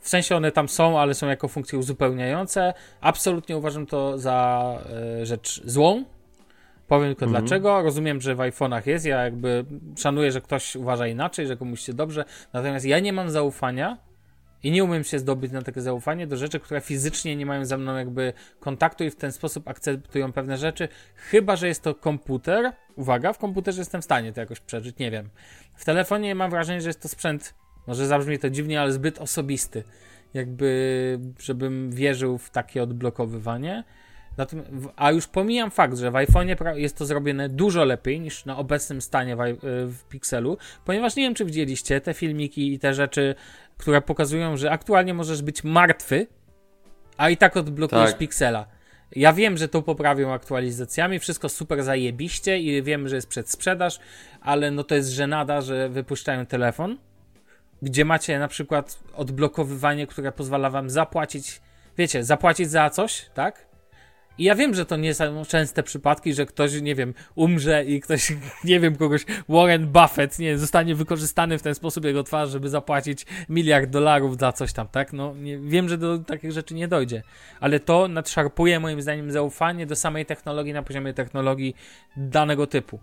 [0.00, 2.74] W sensie one tam są, ale są jako funkcje uzupełniające.
[3.00, 4.78] Absolutnie uważam to za
[5.20, 6.04] e, rzecz złą.
[6.88, 7.82] Powiem tylko dlaczego.
[7.82, 9.06] Rozumiem, że w iPhone'ach jest.
[9.06, 9.64] Ja jakby
[9.96, 12.24] szanuję, że ktoś uważa inaczej, że komuś się dobrze.
[12.52, 13.98] Natomiast ja nie mam zaufania
[14.62, 17.78] i nie umiem się zdobyć na takie zaufanie do rzeczy, które fizycznie nie mają ze
[17.78, 22.72] mną jakby kontaktu i w ten sposób akceptują pewne rzeczy, chyba że jest to komputer.
[22.96, 25.30] Uwaga, w komputerze jestem w stanie to jakoś przeżyć, nie wiem.
[25.76, 27.54] W telefonie mam wrażenie, że jest to sprzęt,
[27.86, 29.84] może zabrzmi to dziwnie, ale zbyt osobisty.
[30.34, 33.84] Jakby, żebym wierzył w takie odblokowywanie.
[34.96, 39.00] A już pomijam fakt, że w iPhone'ie jest to zrobione dużo lepiej niż na obecnym
[39.00, 43.34] stanie w, i- w Pixelu, ponieważ nie wiem, czy widzieliście te filmiki i te rzeczy,
[43.76, 46.26] które pokazują, że aktualnie możesz być martwy,
[47.16, 48.18] a i tak odblokujesz Tak.
[48.18, 48.66] Pixela.
[49.16, 53.98] Ja wiem, że to poprawią aktualizacjami, wszystko super zajebiście i wiem, że jest przedsprzedaż,
[54.40, 56.98] ale no to jest żenada, że wypuszczają telefon,
[57.82, 61.60] gdzie macie na przykład odblokowywanie, które pozwala wam zapłacić,
[61.98, 63.67] wiecie, zapłacić za coś, tak?
[64.38, 68.00] I ja wiem, że to nie są częste przypadki, że ktoś, nie wiem, umrze i
[68.00, 68.32] ktoś,
[68.64, 73.26] nie wiem, kogoś, Warren Buffett, nie zostanie wykorzystany w ten sposób jego twarz, żeby zapłacić
[73.48, 75.12] miliard dolarów za coś tam, tak?
[75.12, 77.22] No, nie, wiem, że do takich rzeczy nie dojdzie.
[77.60, 81.74] Ale to nadszarpuje moim zdaniem zaufanie do samej technologii na poziomie technologii
[82.16, 83.00] danego typu.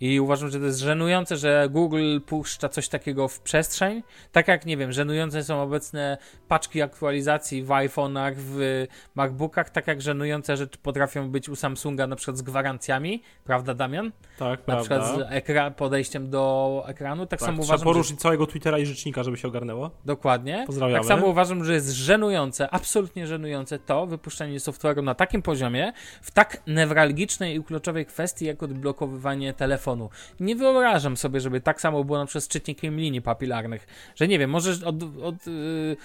[0.00, 4.02] I uważam, że to jest żenujące, że Google puszcza coś takiego w przestrzeń.
[4.32, 10.02] Tak jak, nie wiem, żenujące są obecne paczki aktualizacji w iPhone'ach, w MacBookach, tak jak
[10.02, 14.12] żenujące rzeczy potrafią być u Samsunga na przykład z gwarancjami, prawda Damian?
[14.38, 14.80] Tak, Na prawda.
[14.82, 17.26] przykład z ekra- podejściem do ekranu.
[17.26, 19.90] Tak, tak, samo uważam, że poruszyć całego Twittera i rzecznika, żeby się ogarnęło.
[20.04, 20.64] Dokładnie.
[20.66, 20.98] Pozdrawiamy.
[20.98, 26.30] Tak samo uważam, że jest żenujące, absolutnie żenujące to wypuszczanie software'u na takim poziomie, w
[26.30, 29.83] tak newralgicznej i kluczowej kwestii, jak odblokowywanie telefonu.
[29.84, 30.10] Telefonu.
[30.40, 34.38] Nie wyobrażam sobie, żeby tak samo było na przykład z czytnikiem linii papilarnych, że nie
[34.38, 35.96] wiem, możesz od, od yy,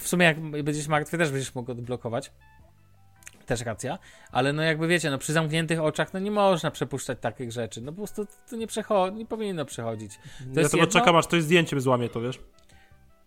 [0.00, 2.32] w sumie jak będziesz martwy też będziesz mógł odblokować.
[3.46, 3.98] Też racja,
[4.32, 7.80] ale no jakby wiecie, no przy zamkniętych oczach no nie można przepuszczać takich rzeczy.
[7.80, 10.16] No po prostu to nie przechodzi, nie powinno przechodzić.
[10.16, 12.38] To ja tylko jedno- czekam, aż ktoś zdjęciem złamie to, wiesz?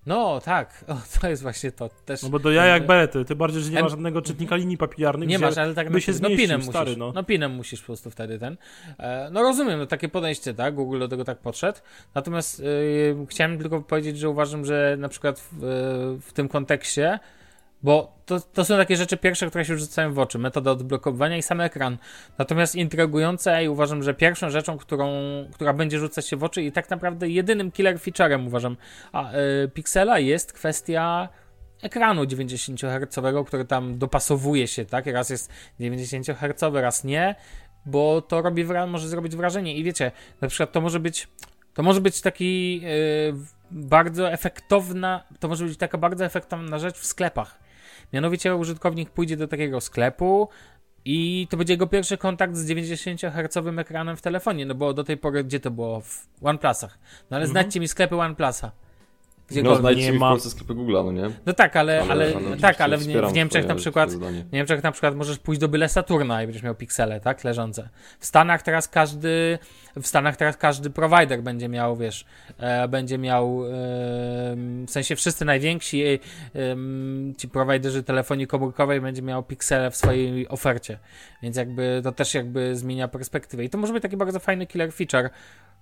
[0.05, 1.89] No tak, o, to jest właśnie to.
[2.05, 4.77] Też, No bo do ja jak berety, ty bardziej, że nie ma żadnego czytnika linii
[4.77, 7.11] papilarnych, Nie masz, ale tak by się no zmieścił, pinem stary, musisz, no.
[7.15, 7.23] no.
[7.23, 8.57] pinem musisz po prostu wtedy ten.
[8.99, 10.75] E, no rozumiem, no takie podejście, tak?
[10.75, 11.79] Google do tego tak podszedł.
[12.15, 15.67] Natomiast e, chciałem tylko powiedzieć, że uważam, że na przykład w, e,
[16.21, 17.19] w tym kontekście,
[17.83, 20.39] bo to, to są takie rzeczy pierwsze, które się rzucają w oczy.
[20.39, 21.97] Metoda odblokowywania i sam ekran.
[22.37, 25.11] Natomiast intrygujące i uważam, że pierwszą rzeczą, którą,
[25.53, 28.77] która będzie rzucać się w oczy i tak naprawdę jedynym killer featurem uważam
[29.11, 31.29] a, e, Pixela jest kwestia
[31.81, 35.07] ekranu 90 Hz, który tam dopasowuje się, tak?
[35.07, 37.35] Raz jest 90 Hz, raz nie,
[37.85, 39.77] bo to robi może zrobić wrażenie.
[39.77, 41.27] I wiecie, na przykład to może być
[41.73, 43.33] to może być taki yy,
[43.71, 47.59] bardzo efektowna, to może być taka bardzo efektowna rzecz w sklepach.
[48.13, 50.49] Mianowicie użytkownik pójdzie do takiego sklepu
[51.05, 55.03] i to będzie jego pierwszy kontakt z 90 Hz ekranem w telefonie, no bo do
[55.03, 56.01] tej pory gdzie to było?
[56.01, 56.99] W OnePlusach.
[57.29, 58.71] No ale znajdźcie mi sklepy OnePlusa.
[59.43, 59.81] No Gdziekolwiek.
[59.81, 61.29] znajdźcie nie w ma- Polsce sklepy Google'a, no nie?
[61.45, 64.83] No tak, ale, Ale- ale, ale tak, ale w, w Niemczech na przykład w Niemczech
[64.83, 67.89] na przykład możesz pójść do byle Saturna i będziesz miał piksele, tak, leżące.
[68.19, 69.59] W Stanach teraz każdy
[70.01, 72.25] w Stanach teraz każdy provider będzie miał, wiesz,
[72.57, 73.69] e, będzie miał e,
[74.87, 76.19] w sensie wszyscy najwięksi e,
[77.37, 80.99] ci prowajderzy telefonii komórkowej będzie miał piksele w swojej ofercie.
[81.43, 84.93] Więc jakby to też jakby zmienia perspektywę i to może być taki bardzo fajny killer
[84.93, 85.29] feature.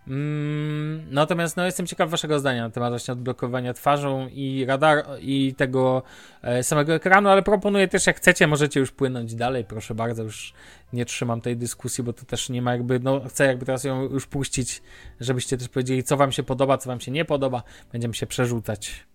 [0.07, 5.53] Mm, natomiast no, jestem ciekaw waszego zdania na temat właśnie odblokowania twarzą i radar i
[5.57, 6.03] tego
[6.41, 10.53] e, samego ekranu, ale proponuję też, jak chcecie, możecie już płynąć dalej, proszę bardzo, już
[10.93, 14.01] nie trzymam tej dyskusji, bo to też nie ma jakby, no chcę jakby teraz ją
[14.03, 14.81] już puścić,
[15.19, 19.05] żebyście też powiedzieli, co wam się podoba, co wam się nie podoba, będziemy się przerzucać.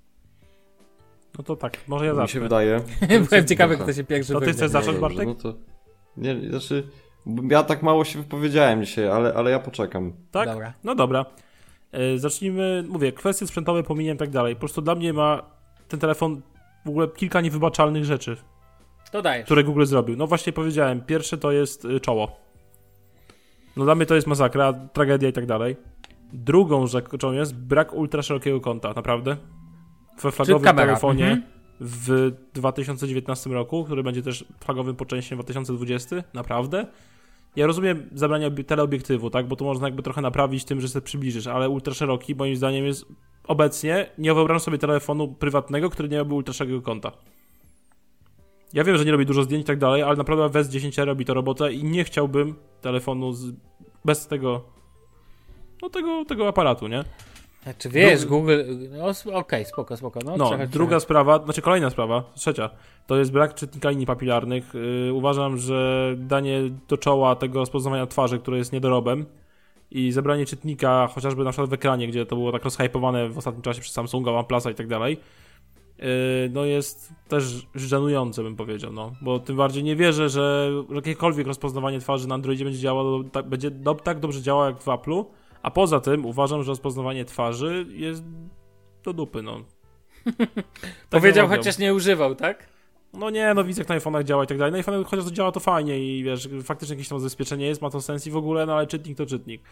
[1.38, 2.40] No to tak, może ja Mi się zacznę.
[2.40, 2.80] wydaje...
[3.28, 5.26] Byłem ciekawy, kto się pierwszy To ty chcesz zacząć, No Bartek?
[5.26, 5.54] No to...
[6.16, 6.88] Nie, znaczy...
[7.50, 10.12] Ja tak mało się wypowiedziałem dzisiaj, ale, ale ja poczekam.
[10.30, 10.48] Tak?
[10.48, 10.72] Dobra.
[10.84, 11.24] No dobra.
[11.92, 14.54] E, zacznijmy, mówię, kwestie sprzętowe pominięłem i tak dalej.
[14.54, 15.42] Po prostu dla mnie ma
[15.88, 16.42] ten telefon
[16.84, 18.36] w ogóle kilka niewybaczalnych rzeczy,
[19.12, 19.44] To dajesz.
[19.44, 20.16] które Google zrobił.
[20.16, 22.36] No właśnie powiedziałem, pierwsze to jest y, czoło.
[23.76, 25.76] No dla mnie to jest masakra, tragedia i tak dalej.
[26.32, 29.36] Drugą rzeczą jest brak ultra szerokiego kąta, naprawdę.
[30.22, 31.42] We flagowym telefonie Mhm.
[31.80, 36.86] w 2019 roku, który będzie też flagowym po części w 2020, naprawdę.
[37.56, 41.04] Ja rozumiem zabranie obi- teleobiektywu, tak, bo tu można jakby trochę naprawić tym, że sobie
[41.04, 43.06] przybliżysz, ale ultra szeroki moim zdaniem jest
[43.46, 47.12] obecnie, nie wyobrażam sobie telefonu prywatnego, który nie miałby ultra szerokiego kąta.
[48.72, 51.24] Ja wiem, że nie robi dużo zdjęć i tak dalej, ale naprawdę West 10 robi
[51.24, 53.52] to robotę i nie chciałbym telefonu z,
[54.04, 54.76] bez tego
[55.82, 57.04] no tego, tego aparatu, nie?
[57.66, 58.58] Znaczy wiesz, Dru- Google,
[58.90, 60.20] no okej, spoko, spoko.
[60.24, 62.70] No, No, druga sprawa, znaczy kolejna sprawa, trzecia,
[63.06, 64.74] to jest brak czytnika linii papilarnych.
[65.06, 69.26] Yy, uważam, że danie do czoła tego rozpoznawania twarzy, które jest niedorobem
[69.90, 73.62] i zebranie czytnika chociażby na przykład w ekranie, gdzie to było tak rozhypowane w ostatnim
[73.62, 75.18] czasie przez Samsunga, OnePlusa i tak dalej,
[75.98, 76.04] yy,
[76.52, 79.12] no jest też żenujące, bym powiedział, no.
[79.22, 83.70] Bo tym bardziej nie wierzę, że jakiekolwiek rozpoznawanie twarzy na Androidzie będzie działało, tak, będzie
[83.70, 85.24] do, tak dobrze działało jak w Apple'u,
[85.62, 88.22] a poza tym uważam, że rozpoznawanie twarzy jest
[89.04, 89.60] do dupy, no.
[90.46, 90.64] Tak
[91.10, 91.56] Powiedział, mówię.
[91.56, 92.68] chociaż nie używał, tak?
[93.12, 94.72] No nie, no widzę jak na iPhone'ach działa i tak dalej.
[94.72, 97.90] Na iPhone'ach chociaż to działa to fajnie i wiesz, faktycznie jakieś tam zabezpieczenie jest, ma
[97.90, 99.62] to sens i w ogóle, no ale czytnik to czytnik.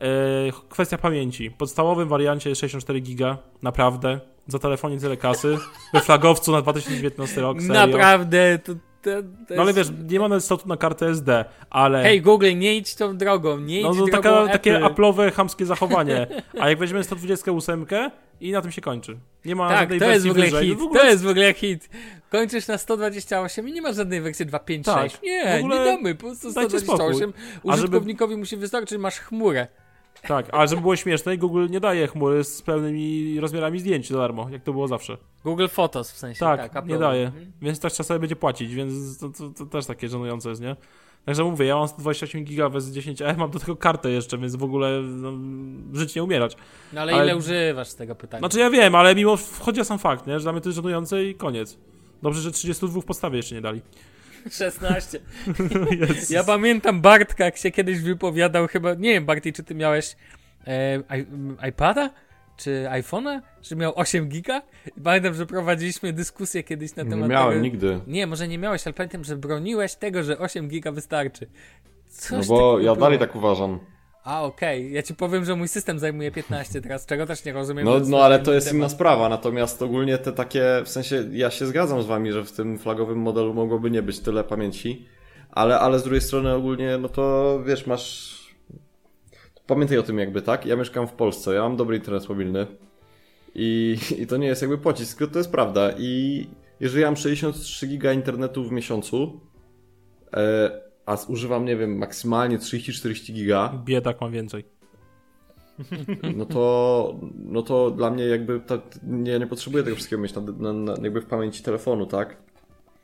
[0.00, 1.50] Eee, kwestia pamięci.
[1.50, 4.20] W podstawowym wariancie jest 64 giga, naprawdę.
[4.46, 5.58] Za telefonie tyle kasy.
[5.94, 7.86] We flagowcu na 2019 rok, serio.
[7.86, 8.72] Naprawdę, to
[9.50, 12.02] No ale jest- wiesz, nie ma nawet slotu na kartę SD, ale...
[12.02, 14.52] Hej Google, nie idź tą drogą, nie idź no to taka, Apple.
[14.52, 16.26] takie Apple'owe, chamskie zachowanie.
[16.60, 17.86] A jak weźmiemy 128
[18.40, 19.18] i na tym się kończy.
[19.44, 21.22] Nie ma Tak, żadnej to jest wersji w ogóle hit, No w ogóle to jest
[21.24, 21.88] w ogóle hit.
[22.30, 25.14] Kończysz na 128 i nie ma żadnej wersji 256.
[25.14, 27.32] Tak, nie, ogóle nie damy, po prostu dajcie 128.
[27.68, 29.66] A żeby- Użytkownikowi musi wystarczyć, masz chmurę.
[30.28, 34.48] Tak, ale żeby było śmieszne, Google nie daje chmury z pełnymi rozmiarami zdjęć za darmo,
[34.50, 35.16] jak to było zawsze.
[35.44, 36.86] Google Photos w sensie, Tak, tak.
[36.86, 37.26] nie daje.
[37.26, 37.52] Mhm.
[37.62, 40.76] Więc też czasami będzie płacić, więc to, to, to też takie żenujące jest, nie?
[41.24, 44.56] Także mówię, ja mam 128 giga bez 10 a mam do tego kartę jeszcze, więc
[44.56, 45.32] w ogóle no,
[45.92, 46.56] żyć nie umierać.
[46.92, 48.38] No ale, Ale- ile używasz z tego pytania?
[48.38, 50.38] Znaczy ja wiem, ale mimo chodzi o sam fakt, nie?
[50.38, 51.78] Że dla mnie to jest żenujące i koniec.
[52.22, 53.80] Dobrze, że 32 w podstawie jeszcze nie dali.
[54.50, 55.20] 16.
[56.00, 56.30] Jezus.
[56.30, 60.16] Ja pamiętam Bartka, jak się kiedyś wypowiadał chyba, nie wiem Barty, czy ty miałeś
[60.66, 61.26] e, i,
[61.68, 62.10] iPada?
[62.56, 63.40] Czy iPhone'a?
[63.62, 64.62] Że miał 8 giga?
[65.04, 67.62] Pamiętam, że prowadziliśmy dyskusję kiedyś na temat Nie miałem tego.
[67.62, 68.00] nigdy.
[68.06, 71.46] Nie, może nie miałeś, ale pamiętam, że broniłeś tego, że 8 giga wystarczy.
[72.08, 72.96] Coś No bo ja było.
[72.96, 73.78] dalej tak uważam.
[74.24, 74.92] A, okej.
[74.92, 77.84] Ja ci powiem, że mój system zajmuje 15 teraz, czego też nie rozumiem.
[77.84, 78.78] No, no ale to jest temat.
[78.78, 82.52] inna sprawa, natomiast ogólnie te takie, w sensie ja się zgadzam z wami, że w
[82.52, 85.06] tym flagowym modelu mogłoby nie być tyle pamięci,
[85.50, 88.38] ale, ale z drugiej strony ogólnie, no to wiesz, masz...
[89.66, 90.66] Pamiętaj o tym jakby, tak?
[90.66, 92.66] Ja mieszkam w Polsce, ja mam dobry internet mobilny
[93.54, 96.46] i, i to nie jest jakby pocisk, to jest prawda i
[96.80, 99.40] jeżeli ja mam 63 giga internetu w miesiącu,
[100.36, 100.70] e,
[101.06, 104.64] a używam, nie wiem, maksymalnie 30-40 giga, Biedak ma więcej.
[106.36, 110.42] no to, no to dla mnie jakby ta, nie, nie potrzebuję tego wszystkiego mieć na,
[110.58, 112.36] na, na, jakby w pamięci telefonu, tak?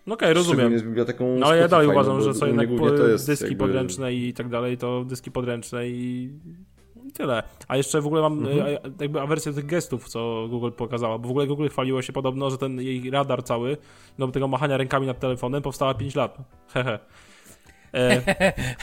[0.07, 0.59] No okej, rozumiem.
[0.59, 3.27] Szczególnie z biblioteką No ja dalej Spotify, uważam, no że są jednak po- to jest
[3.27, 6.31] dyski jakby- podręczne i tak dalej, to dyski podręczne i
[7.09, 7.43] i tyle.
[7.69, 8.59] A jeszcze w ogóle mam Mhm.
[8.67, 12.51] e, jakby awersję tych gestów, co Google pokazała, bo w ogóle Google chwaliło się podobno,
[12.51, 13.77] że ten jej radar cały,
[14.19, 16.37] no tego machania rękami nad telefonem powstała 5 lat.
[16.69, 16.99] Hehe.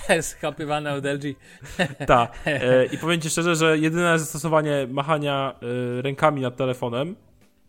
[0.10, 1.36] E, Schapywane od LG.
[2.08, 2.32] Ta.
[2.45, 5.56] E, I powiem ci szczerze, że jedyne zastosowanie machania
[5.99, 7.15] e, rękami nad telefonem,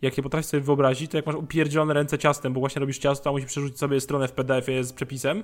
[0.03, 3.33] jakie potrafisz sobie wyobrazić, to jak masz upierdzielone ręce ciastem, bo właśnie robisz ciasto, a
[3.33, 5.43] musisz przerzucić sobie stronę w PDF-ie z przepisem.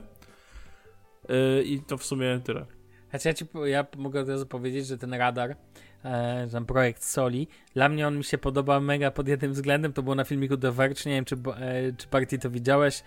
[1.64, 2.66] I to w sumie tyle.
[3.10, 5.56] Znaczy ja, ci, ja mogę od razu powiedzieć, że ten radar,
[6.52, 10.14] ten projekt Soli, dla mnie on mi się podoba mega pod jednym względem, to było
[10.14, 13.02] na filmiku The Verge, nie wiem czy, e, czy Party to widziałeś,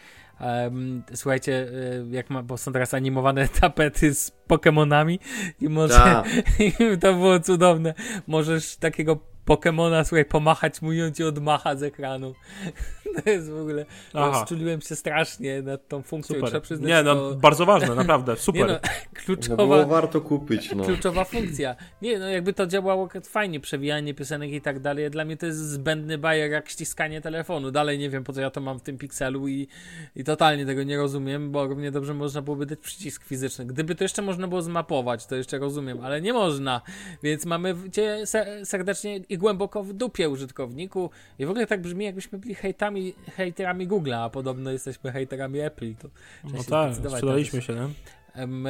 [1.13, 1.67] słuchajcie,
[2.11, 5.19] e, jak ma, bo są teraz animowane tapety z Pokemonami
[5.61, 6.23] i może, Ta.
[6.63, 7.93] i to było cudowne,
[8.27, 12.33] możesz takiego Pokemona, słuchaj, pomachać mu i on ci odmacha z ekranu.
[13.23, 16.61] To jest w ogóle, rozczuliłem się strasznie nad tą funkcją, trzeba Super.
[16.61, 17.35] przyznać, Nie, no to...
[17.35, 18.67] bardzo ważne, naprawdę, Nie super.
[18.67, 20.83] no, No kluczowa, było warto kupić, no.
[20.83, 21.75] kluczowa funkcja.
[22.01, 25.09] Nie, no jakby to działało fajnie, przewijanie piosenek i tak dalej.
[25.09, 27.71] Dla mnie to jest zbędny bajer jak ściskanie telefonu.
[27.71, 29.67] Dalej nie wiem, po co ja to mam w tym pikselu i,
[30.15, 33.65] i totalnie tego nie rozumiem, bo równie dobrze można byłoby dać przycisk fizyczny.
[33.65, 36.81] Gdyby to jeszcze można było zmapować, to jeszcze rozumiem, ale nie można.
[37.23, 42.05] Więc mamy cię se- serdecznie i głęboko w dupie użytkowniku i w ogóle tak brzmi,
[42.05, 45.95] jakbyśmy byli hejtami, hejterami Google'a, a podobno jesteśmy hejterami Apple.
[45.95, 46.07] To
[46.43, 47.89] No się tak, sprzedaliśmy się, nie?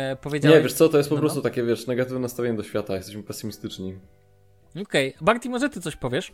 [0.01, 0.57] E, powiedziałeś...
[0.57, 1.43] Nie, wiesz co, to jest po No, prostu no.
[1.43, 3.95] takie, wiesz, negatywne nastawienie do świata, jesteśmy pesymistyczni.
[4.81, 6.33] Okej, Barty, może ty coś powiesz?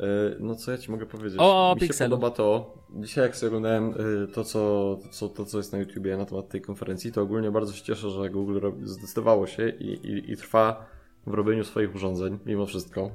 [0.00, 0.04] E,
[0.40, 1.38] No co ja ci mogę powiedzieć?
[1.40, 2.74] O, o Mi się podoba to.
[2.96, 4.58] Dzisiaj jak sobie oglądałem e, to co,
[5.02, 7.82] to, co, to, co jest na YouTubie na temat tej konferencji, to ogólnie bardzo się
[7.82, 10.86] cieszę, że Google zdecydowało się i, i, i trwa
[11.26, 13.10] w robieniu swoich urządzeń, mimo wszystko.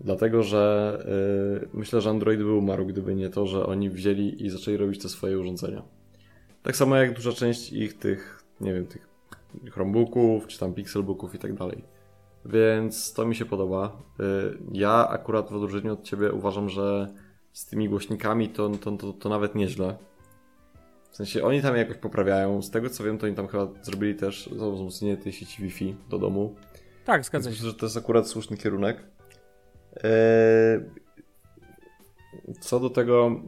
[0.00, 0.98] Dlatego, że
[1.62, 5.02] e, myślę, że Android by umarł, gdyby nie to, że oni wzięli i zaczęli robić
[5.02, 5.82] te swoje urządzenia.
[6.62, 9.08] Tak samo jak duża część ich tych, nie wiem, tych
[9.70, 11.84] Chromebooków, czy tam Pixelbooków i tak dalej.
[12.44, 14.02] Więc to mi się podoba.
[14.20, 14.22] Y,
[14.72, 17.14] Ja akurat w odróżnieniu od ciebie uważam, że
[17.52, 19.96] z tymi głośnikami to, to, to, to nawet nieźle.
[21.10, 22.62] W sensie oni tam jakoś poprawiają.
[22.62, 26.18] Z tego co wiem, to oni tam chyba zrobili też wzmocnienie tej sieci Wi-Fi do
[26.18, 26.54] domu.
[27.04, 27.62] Tak, zgadza Więc się.
[27.62, 29.02] myślę, że to jest akurat słuszny kierunek.
[30.02, 30.80] Eee,
[32.60, 33.40] Co do tego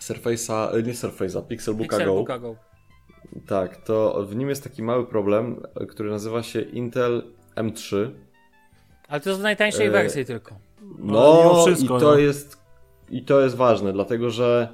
[0.00, 1.98] Surface'a, nie Surface'a, Pixelbooka Go.
[1.98, 2.56] Pixelbooka Go.
[3.46, 7.22] Tak, to w nim jest taki mały problem, który nazywa się Intel
[7.56, 8.10] M3.
[9.08, 10.54] Ale to z najtańszej E, wersji tylko.
[10.98, 12.16] No, mimo wszystko, i to no.
[12.16, 12.58] jest
[13.10, 14.68] i to jest ważne, dlatego że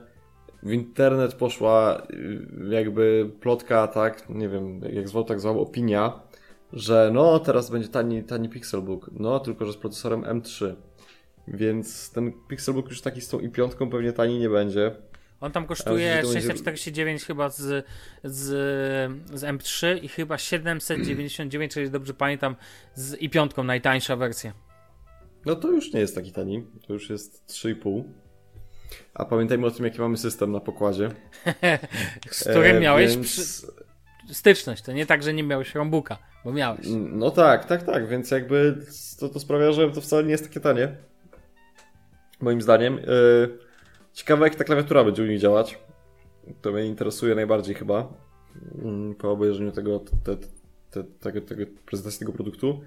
[0.63, 6.21] w internet poszła y, jakby plotka, tak, nie wiem, jak zwał, tak zwał, opinia,
[6.75, 10.75] że no, teraz będzie tani, tani Pixelbook, no, tylko że z procesorem M3.
[11.49, 14.97] Więc ten Pixelbook już taki z tą i piątką pewnie tani nie będzie.
[15.41, 17.87] On tam kosztuje to będzie- 649 chyba z,
[18.25, 18.43] z,
[19.35, 22.57] z M3 i chyba 799, jeżeli dobrze pamiętam,
[22.95, 24.53] z i piątką najtańsza wersja.
[25.47, 28.03] No to już nie jest taki tani, to już jest 3,5.
[29.15, 31.11] A pamiętajmy o tym, jaki mamy system na pokładzie.
[32.31, 33.67] Z którym E, miałeś więc- przy,
[34.31, 34.83] styczność.
[34.83, 36.87] To nie tak, że nie miałeś Chromebooka, bo miałeś.
[37.13, 38.79] No tak, tak, tak, więc jakby
[39.21, 40.97] to, to sprawia, że to wcale nie jest takie tanie.
[42.41, 42.95] Moim zdaniem.
[42.97, 43.59] Yy,
[44.13, 45.79] ciekawe, jak ta klawiatura będzie u nich działać.
[46.63, 48.09] To mnie interesuje najbardziej chyba.
[48.85, 50.37] mm, Po obejrzeniu tego, te,
[50.91, 52.81] te, tego, tego prezentacji tego produktu.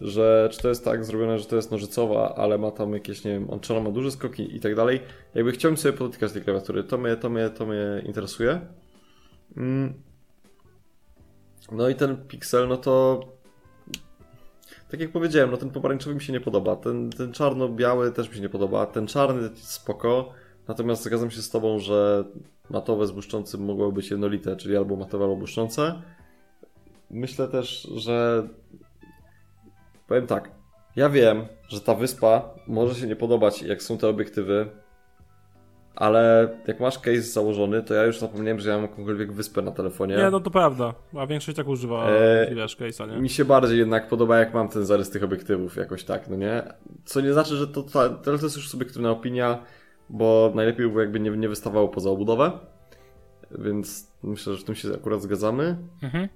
[0.00, 3.30] Że czy to jest tak zrobione, że to jest nożycowa, ale ma tam jakieś, nie
[3.30, 5.00] wiem, on czy ona ma duże skoki i tak dalej.
[5.34, 8.60] Jakby chciałbym sobie podotykać tej klawiatury, to mnie, to mnie, to mnie interesuje.
[9.56, 9.94] Mm.
[11.72, 13.20] No i ten Pixel, no to
[14.90, 16.76] tak jak powiedziałem, no ten pomarańczowy mi się nie podoba.
[16.76, 18.86] Ten, ten czarno-biały też mi się nie podoba.
[18.86, 20.32] Ten czarny spoko.
[20.68, 22.24] Natomiast zgadzam się z tobą, że
[22.70, 26.02] matowe z błyszczącym mogłoby być jednolite, czyli albo matowe, albo błyszczące.
[27.10, 28.48] Myślę też, że
[30.06, 30.50] powiem tak.
[30.96, 34.70] Ja wiem, że ta wyspa może się nie podobać, jak są te obiektywy,
[35.94, 39.72] ale jak masz case założony, to ja już zapomniałem, że ja mam jakąkolwiek wyspę na
[39.72, 40.16] telefonie.
[40.16, 43.20] Nie, no to prawda, a większość tak używa Eee, wiesz, case'a, nie?
[43.20, 46.62] Mi się bardziej jednak podoba, jak mam ten zarys tych obiektywów, jakoś tak, no nie?
[47.04, 49.62] Co nie znaczy, że to, to, to jest już subiektywna opinia,
[50.10, 52.52] bo najlepiej by było, jakby nie, nie wystawało poza obudowę,
[53.50, 55.76] więc myślę, że w tym się akurat zgadzamy.
[56.02, 56.28] Mhm.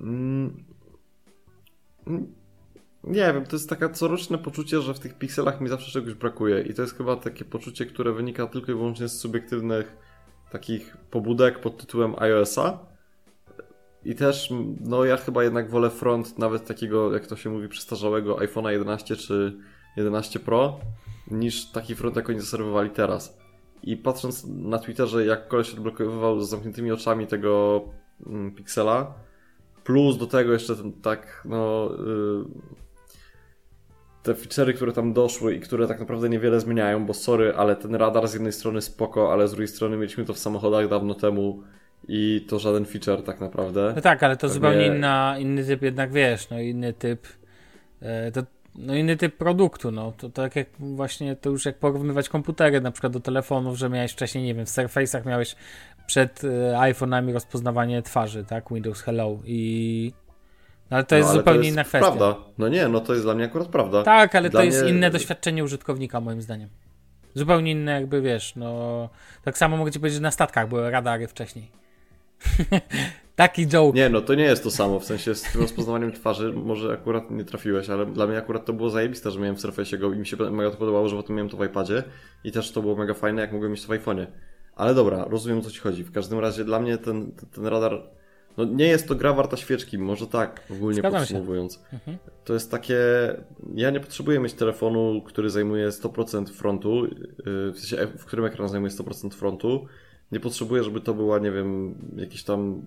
[0.00, 0.64] Mm.
[3.04, 6.62] Nie wiem, to jest taka coroczne poczucie, że w tych pikselach mi zawsze czegoś brakuje
[6.62, 9.96] i to jest chyba takie poczucie, które wynika tylko i wyłącznie z subiektywnych
[10.50, 12.78] takich pobudek pod tytułem iOS-a.
[14.04, 18.36] I też, no ja chyba jednak wolę front nawet takiego, jak to się mówi, przestarzałego
[18.36, 19.56] iPhone'a 11 czy
[19.96, 20.80] 11 Pro,
[21.30, 23.38] niż taki front, jak oni zaserwowali teraz.
[23.82, 27.82] I patrząc na Twitterze, jak koleś odblokowywał z zamkniętymi oczami tego
[28.26, 29.14] mm, Pixela,
[29.84, 31.90] plus do tego jeszcze ten tak, no...
[34.22, 37.94] Te feature'y, które tam doszły i które tak naprawdę niewiele zmieniają, bo sorry, ale ten
[37.94, 41.62] radar z jednej strony spoko, ale z drugiej strony mieliśmy to w samochodach dawno temu
[42.08, 43.92] i to żaden feature tak naprawdę.
[43.96, 44.54] No tak, ale to Pewnie...
[44.54, 47.26] zupełnie inna, inny typ jednak, wiesz, no inny typ
[48.00, 48.42] e, to,
[48.74, 52.90] no inny typ produktu, no to tak jak właśnie to już jak porównywać komputery na
[52.90, 55.56] przykład do telefonów, że miałeś wcześniej, nie wiem, w Surface'ach miałeś
[56.06, 60.12] przed e, iPhone'ami rozpoznawanie twarzy, tak, Windows Hello i
[60.90, 62.06] ale to no, jest ale zupełnie to jest inna kwestia.
[62.06, 62.36] Prawda.
[62.58, 64.02] No nie, no to jest dla mnie akurat prawda.
[64.02, 64.90] Tak, ale dla to jest mnie...
[64.90, 66.68] inne doświadczenie użytkownika, moim zdaniem.
[67.34, 69.08] Zupełnie inne, jakby wiesz, no.
[69.44, 71.70] Tak samo mogę ci powiedzieć, że na statkach były radary wcześniej.
[73.36, 73.96] Taki joke.
[73.96, 77.44] Nie, no to nie jest to samo, w sensie z rozpoznawaniem twarzy może akurat nie
[77.44, 80.26] trafiłeś, ale dla mnie akurat to było zajebiste, że miałem w Surface go i mi
[80.26, 82.02] się mega to podobało, że potem miałem to w iPadzie
[82.44, 84.26] i też to było mega fajne, jak mogłem mieć to w iPhone'ie.
[84.76, 86.04] Ale dobra, rozumiem o co ci chodzi.
[86.04, 88.02] W każdym razie dla mnie ten, ten radar
[88.58, 91.84] no nie jest to gra warta świeczki, może tak, ogólnie Zgadzam podsumowując.
[91.92, 92.18] Mhm.
[92.44, 92.96] To jest takie.
[93.74, 97.10] Ja nie potrzebuję mieć telefonu, który zajmuje 100% frontu, y,
[97.72, 99.86] w sensie, w którym ekran zajmuje 100% frontu.
[100.32, 102.82] Nie potrzebuję, żeby to była, nie wiem, jakieś tam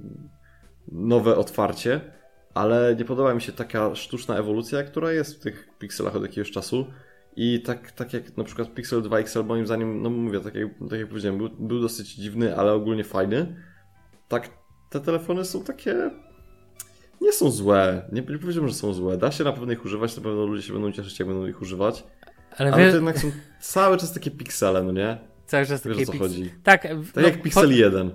[0.91, 2.01] nowe otwarcie,
[2.53, 6.51] ale nie podoba mi się taka sztuczna ewolucja, która jest w tych pikselach od jakiegoś
[6.51, 6.85] czasu.
[7.35, 10.67] I tak, tak jak na przykład Pixel 2 XL, moim zdaniem, no mówię, tak jak,
[10.89, 13.55] tak jak powiedziałem, był, był dosyć dziwny, ale ogólnie fajny.
[14.27, 14.60] Tak
[14.91, 16.11] te telefony są takie.
[17.21, 18.09] Nie są złe.
[18.11, 19.17] Nie, nie powiedziałbym, że są złe.
[19.17, 21.61] Da się na pewno ich używać, na pewno ludzie się będą cieszyć, jak będą ich
[21.61, 22.03] używać.
[22.57, 22.89] Ale, ale wie...
[22.89, 25.17] to jednak są cały czas takie piksele, no nie?
[25.45, 26.45] Cały czas Wiesz, takie piksele.
[26.63, 27.71] Tak, tak no, jak Pixel po...
[27.71, 28.11] 1.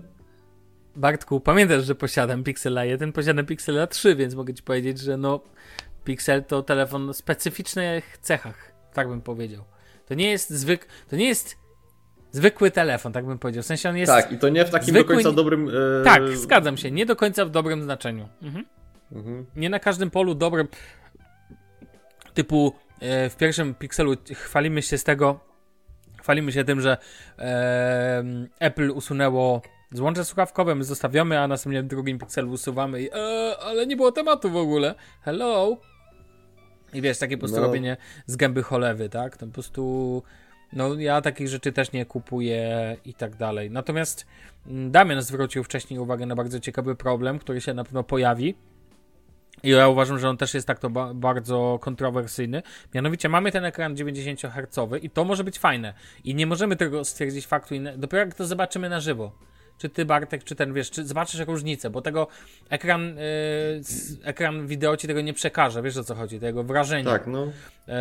[0.97, 5.41] Bartku, pamiętasz, że posiadam Pixela 1, posiadam Pixela 3, więc mogę ci powiedzieć, że no
[6.05, 9.65] Pixel to telefon o specyficznych cechach, tak bym powiedział.
[10.07, 11.57] To nie jest zwyk, to nie jest
[12.37, 13.63] zwykły telefon, tak bym powiedział.
[13.63, 14.13] W sensie on jest.
[14.13, 15.17] Tak, i to nie w takim zwykły...
[15.17, 15.67] do końca dobrym.
[15.67, 16.03] Yy...
[16.05, 16.91] Tak, zgadzam się.
[16.91, 18.29] Nie do końca w dobrym znaczeniu.
[18.43, 18.65] Mhm.
[19.13, 19.47] Mhm.
[19.57, 20.69] Nie na każdym polu dobrym.
[22.35, 25.41] Typu yy, w pierwszym pikselu chwalimy się z tego.
[26.21, 26.97] Chwalimy się tym, że
[27.39, 27.45] yy,
[28.61, 33.87] Apple usunęło złącze słuchawkowe, my zostawiamy, a następnie w drugim pikselu usuwamy i e, ale
[33.87, 34.95] nie było tematu w ogóle.
[35.23, 35.77] Hello.
[36.93, 37.67] I wiesz, takie po prostu no.
[37.67, 37.97] robienie
[38.27, 39.37] z gęby cholewy, tak?
[39.37, 40.23] To po prostu
[40.73, 43.71] no, ja takich rzeczy też nie kupuję i tak dalej.
[43.71, 44.27] Natomiast
[44.67, 48.55] mm, Damian zwrócił wcześniej uwagę na bardzo ciekawy problem, który się na pewno pojawi.
[49.63, 52.63] I ja uważam, że on też jest tak to ba bardzo kontrowersyjny.
[52.95, 55.95] Mianowicie mamy ten ekran 90 Hz i to może być fajne.
[56.25, 57.75] I nie możemy tego stwierdzić faktu.
[57.97, 59.33] Dopiero jak to zobaczymy na żywo
[59.79, 62.29] czy ty Bartek, czy ten, wiesz, czy zobaczysz różnicę, bo tego
[62.71, 67.11] ekran, yy, ekran wideo ci tego nie przekaże, wiesz o co chodzi, tego wrażenia.
[67.11, 67.45] Tak, no.
[67.45, 67.95] Yy,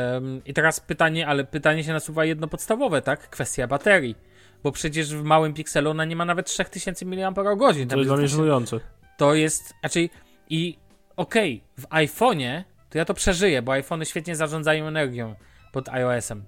[0.46, 3.30] I teraz pytanie, ale pytanie się nasuwa jedno podstawowe, tak?
[3.30, 4.16] Kwestia baterii.
[4.64, 7.34] Bo przecież w małym pikselu ona nie ma nawet 3000 mAh.
[7.36, 8.80] To jest dla mnie żenujące.
[9.18, 10.10] To jest, znaczy,
[10.50, 10.78] i
[11.16, 15.36] okej, okay, w iPhone'ie to ja to przeżyję, bo iPhony świetnie zarządzają energią
[15.72, 16.44] pod iOS-em.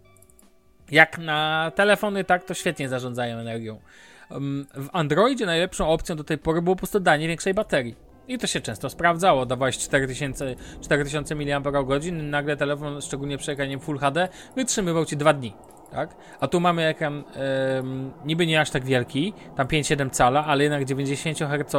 [0.91, 3.79] Jak na telefony, tak, to świetnie zarządzają energią
[4.73, 7.95] w Androidzie najlepszą opcją do tej pory było po prostu danie większej baterii.
[8.27, 9.45] I to się często sprawdzało.
[9.45, 11.73] Dawałeś 4000, 4000 mAh,
[12.11, 15.53] nagle telefon, szczególnie przy ekranie Full HD, wytrzymywał ci 2 dni.
[15.91, 16.15] Tak?
[16.39, 17.23] A tu mamy ekran
[17.79, 21.75] ym, niby nie aż tak wielki, tam 5,7 cala, ale jednak 90 Hz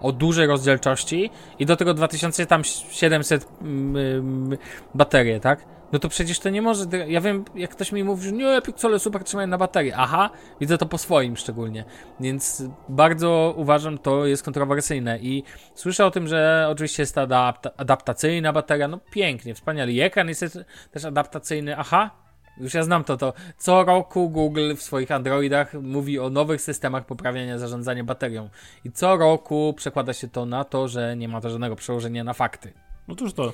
[0.00, 4.56] o dużej rozdzielczości i do tego 2700 ym,
[4.94, 5.75] baterie, tak?
[5.92, 6.84] No to przecież to nie może.
[7.08, 9.92] Ja wiem, jak ktoś mi mówi, że nie, piksele super trzymają na baterii.
[9.96, 10.30] Aha,
[10.60, 11.84] widzę to po swoim szczególnie.
[12.20, 15.18] Więc bardzo uważam, to jest kontrowersyjne.
[15.18, 18.88] I słyszę o tym, że oczywiście jest ta adapta adaptacyjna bateria.
[18.88, 19.92] No pięknie, wspaniale.
[19.92, 20.58] I ekran jest
[20.90, 21.76] też adaptacyjny.
[21.76, 22.10] Aha,
[22.58, 27.06] już ja znam to, to co roku Google w swoich Androidach mówi o nowych systemach
[27.06, 28.48] poprawiania zarządzania baterią.
[28.84, 32.32] I co roku przekłada się to na to, że nie ma to żadnego przełożenia na
[32.32, 32.72] fakty.
[33.08, 33.52] No cóż to.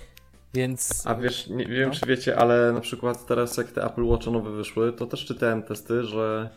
[0.54, 1.06] Więc...
[1.06, 1.94] A wiesz, nie wiem no.
[1.94, 5.62] czy wiecie, ale na przykład teraz jak te Apple Watch nowe wyszły, to też czytałem
[5.62, 6.50] testy, że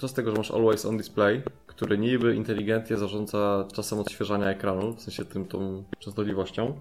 [0.00, 4.94] co z tego, że masz Always on Display, który niby inteligentnie zarządza czasem odświeżania ekranu,
[4.94, 6.80] w sensie tym tą częstotliwością,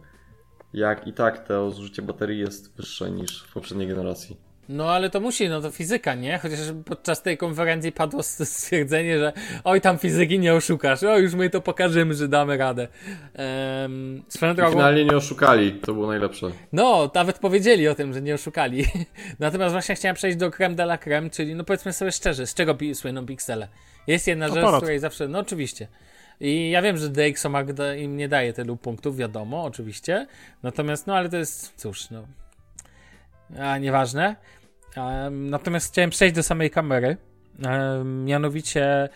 [0.74, 4.38] jak i tak to zużycie baterii jest wyższe niż w poprzedniej generacji.
[4.70, 6.38] No ale to musi, no to fizyka, nie?
[6.38, 11.50] Chociaż podczas tej konferencji padło stwierdzenie, że oj tam fizyki nie oszukasz, o już my
[11.50, 12.88] to pokażemy, że damy radę.
[13.84, 14.24] Um,
[14.56, 14.72] drogą...
[14.72, 16.48] Finalnie nie oszukali, to było najlepsze.
[16.74, 18.86] No, nawet powiedzieli o tym, że nie oszukali.
[19.40, 22.54] Natomiast właśnie chciałem przejść do creme de la creme, czyli no powiedzmy sobie szczerze, z
[22.54, 23.68] czego słyną piksele?
[24.08, 25.88] Jest jedna rzecz, z której zawsze, no oczywiście.
[26.40, 30.28] I ja wiem, że DxOMark im nie daje tylu punktów, wiadomo, oczywiście.
[30.64, 32.28] Natomiast, no ale to jest, cóż, no
[33.60, 34.36] a nieważne.
[35.32, 37.18] Natomiast chciałem przejść do samej kamery.
[38.06, 39.10] Mianowicie.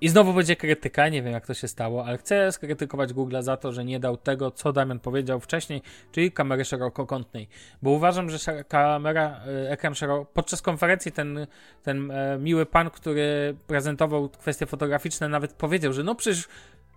[0.00, 3.56] I znowu będzie krytyka, nie wiem jak to się stało, ale chcę skrytykować Google za
[3.56, 5.82] to, że nie dał tego, co Damian powiedział wcześniej,
[6.12, 7.48] czyli kamery szerokokątnej.
[7.82, 10.24] Bo uważam, że kamera, e, ekran szeroko...
[10.24, 11.46] Podczas konferencji ten,
[11.82, 16.48] ten e, miły pan, który prezentował kwestie fotograficzne, nawet powiedział, że no przecież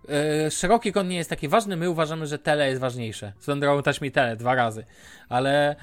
[0.08, 3.32] e, szeroki kąt nie jest taki ważny, my uważamy, że tele jest ważniejsze.
[3.38, 4.84] Swoją też mi tele dwa razy,
[5.28, 5.76] ale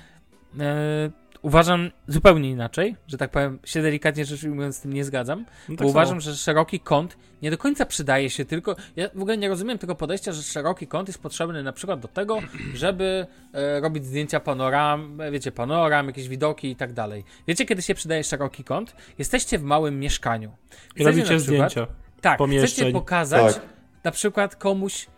[1.44, 5.76] uważam zupełnie inaczej, że tak powiem, się delikatnie rzecz ujmując z tym nie zgadzam, no
[5.76, 9.38] tak bo uważam, że szeroki kąt nie do końca przydaje się tylko, ja w ogóle
[9.38, 12.40] nie rozumiem tego podejścia, że szeroki kąt jest potrzebny na przykład do tego,
[12.74, 17.24] żeby e, robić zdjęcia panoram, wiecie, panoram, jakieś widoki i tak dalej.
[17.48, 18.96] Wiecie, kiedy się przydaje szeroki kąt?
[19.18, 20.52] Jesteście w małym mieszkaniu.
[20.70, 21.88] Chcecie I robicie przykład, zdjęcia.
[22.22, 23.64] Tak, chcecie pokazać tak.
[24.04, 25.10] na przykład komuś e,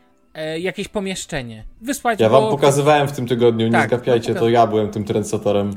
[0.59, 1.63] jakieś pomieszczenie.
[1.81, 5.03] Wysłać Ja wam pokazywałem w tym tygodniu, nie tak, zgapiajcie, no, to ja byłem tym
[5.03, 5.71] trendsetorem.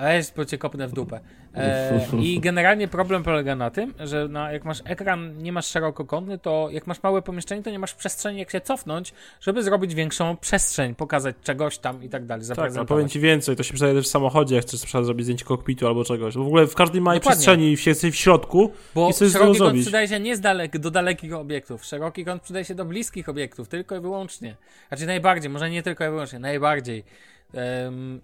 [0.00, 1.20] Weź, bo cię kopnę w dupę.
[1.56, 6.38] E, I generalnie problem polega na tym, że na, jak masz ekran, nie masz szerokokątny,
[6.38, 10.36] to jak masz małe pomieszczenie, to nie masz przestrzeni, jak się cofnąć, żeby zrobić większą
[10.36, 12.46] przestrzeń, pokazać czegoś tam i tak dalej.
[12.56, 15.44] Tak, a powiem ci więcej, to się przydaje też w samochodzie, jak chcesz zrobić zdjęcie
[15.44, 16.34] kokpitu albo czegoś.
[16.34, 17.36] W ogóle w każdej małej Dokładnie.
[17.36, 20.90] przestrzeni jesteś w środku Bo i chcesz szeroki kąt przydaje się nie z dalek, do
[20.90, 21.84] dalekich obiektów.
[21.84, 24.56] Szeroki kąt przydaje się do bliskich obiektów, tylko i wyłącznie.
[24.88, 27.04] Znaczy najbardziej, może nie tylko i wyłącznie, najbardziej.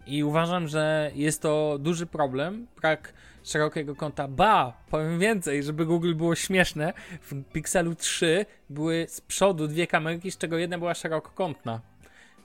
[0.07, 3.13] I uważam, że jest to duży problem, brak
[3.43, 4.29] szerokiego kąta.
[4.29, 10.31] Ba, powiem więcej, żeby Google było śmieszne, w Pixelu 3 były z przodu dwie kamerki,
[10.31, 11.81] z czego jedna była szerokokątna.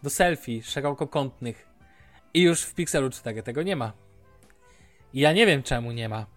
[0.03, 1.67] Do selfie szerokokątnych.
[2.33, 3.93] I już w Pixelu 4 tego nie ma.
[5.13, 6.36] I ja nie wiem czemu nie ma.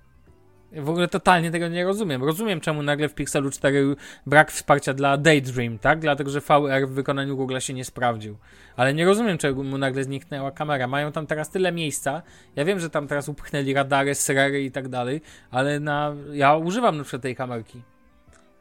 [0.73, 2.25] W ogóle totalnie tego nie rozumiem.
[2.25, 3.97] Rozumiem, czemu nagle w Pixelu 4
[4.27, 5.99] brak wsparcia dla Daydream, tak?
[5.99, 8.37] Dlatego, że VR w wykonaniu Google się nie sprawdził.
[8.77, 10.87] Ale nie rozumiem, czemu nagle zniknęła kamera.
[10.87, 12.23] Mają tam teraz tyle miejsca.
[12.57, 16.15] Ja wiem, że tam teraz upchnęli radary, serery i tak dalej, ale na...
[16.33, 17.83] ja używam na przykład tej kamerki.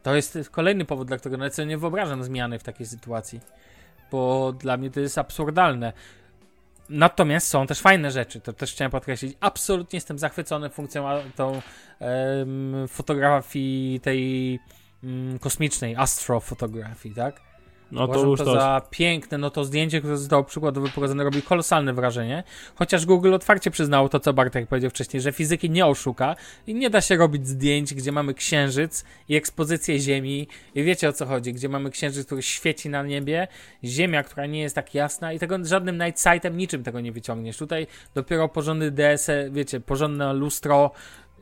[0.03, 3.39] To jest kolejny powód, dla którego nawet sobie nie wyobrażam zmiany w takiej sytuacji.
[4.11, 5.93] Bo dla mnie to jest absurdalne.
[6.89, 9.37] Natomiast są też fajne rzeczy, to też chciałem podkreślić.
[9.39, 11.61] Absolutnie jestem zachwycony funkcją tą
[11.99, 14.59] um, fotografii tej
[15.03, 17.48] um, kosmicznej, astrofotografii, tak?
[17.91, 21.41] No to już to, to za piękne, no to zdjęcie, które zostało przykładowo wyprowadzone, robi
[21.41, 22.43] kolosalne wrażenie.
[22.75, 26.35] Chociaż Google otwarcie przyznało to, co Bartek powiedział wcześniej, że fizyki nie oszuka
[26.67, 31.13] i nie da się robić zdjęć, gdzie mamy księżyc i ekspozycję Ziemi i wiecie o
[31.13, 33.47] co chodzi, gdzie mamy księżyc, który świeci na niebie,
[33.83, 37.57] Ziemia, która nie jest tak jasna i tego żadnym night sightem niczym tego nie wyciągniesz.
[37.57, 40.91] Tutaj dopiero porządny DS, wiecie, porządne lustro,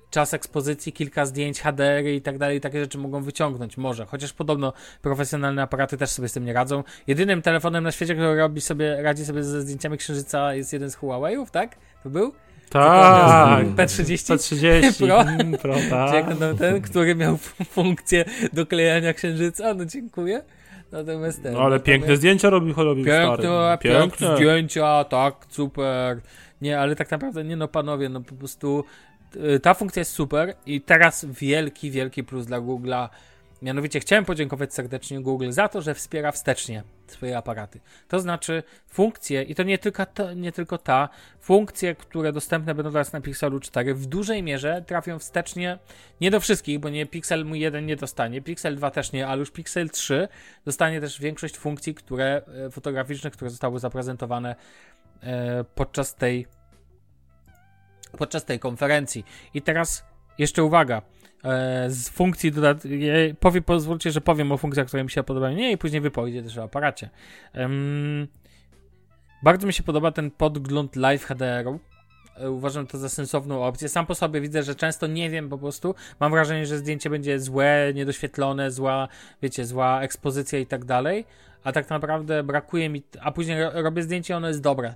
[0.09, 4.05] czas ekspozycji, kilka zdjęć, HDR i tak dalej, takie rzeczy mogą wyciągnąć, może.
[4.05, 6.83] Chociaż podobno profesjonalne aparaty też sobie z tym nie radzą.
[7.07, 10.97] Jedynym telefonem na świecie, który robi sobie, radzi sobie ze zdjęciami księżyca jest jeden z
[10.97, 11.75] Huawei'ów, tak?
[12.03, 12.33] To był?
[12.69, 16.25] Tak, P30, P30 Pro, mm, Pro tak.
[16.59, 17.37] ten, który miał
[17.75, 20.43] funkcję doklejania księżyca, no dziękuję.
[20.91, 23.77] Natomiast ten, no, ale piękne zdjęcia robi, robił piękne, stary.
[23.77, 23.99] Piękne.
[23.99, 26.21] piękne zdjęcia, tak, super.
[26.61, 28.83] Nie, ale tak naprawdę, nie no panowie, no po prostu
[29.61, 33.09] ta funkcja jest super i teraz wielki, wielki plus dla Google'a.
[33.61, 37.79] Mianowicie chciałem podziękować serdecznie Google za to, że wspiera wstecznie swoje aparaty.
[38.07, 41.09] To znaczy funkcje, i to nie tylko, ta, nie tylko ta,
[41.39, 45.79] funkcje, które dostępne będą teraz na Pixelu 4 w dużej mierze trafią wstecznie,
[46.21, 49.51] nie do wszystkich, bo nie Pixel 1 nie dostanie, Pixel 2 też nie, ale już
[49.51, 50.27] Pixel 3
[50.65, 54.55] dostanie też większość funkcji, które e, fotograficznych, które zostały zaprezentowane
[55.21, 56.47] e, podczas tej
[58.09, 59.25] podczas tej konferencji.
[59.53, 60.05] I teraz
[60.37, 61.01] jeszcze uwaga.
[61.43, 65.71] E, z funkcji dodatkowej, powie, pozwólcie, że powiem o funkcjach, które mi się podobają, nie,
[65.71, 67.09] i później wypowiedzie też o aparacie.
[67.55, 68.27] Um,
[69.43, 71.79] bardzo mi się podoba ten podgląd live HDR-u.
[72.37, 73.89] E, uważam to za sensowną opcję.
[73.89, 75.95] Sam po sobie widzę, że często nie wiem po prostu.
[76.19, 79.07] Mam wrażenie, że zdjęcie będzie złe, niedoświetlone, zła,
[79.41, 81.25] wiecie, zła ekspozycja i tak dalej.
[81.63, 83.03] A tak naprawdę brakuje mi.
[83.21, 84.95] A później robię zdjęcie, ono jest dobre.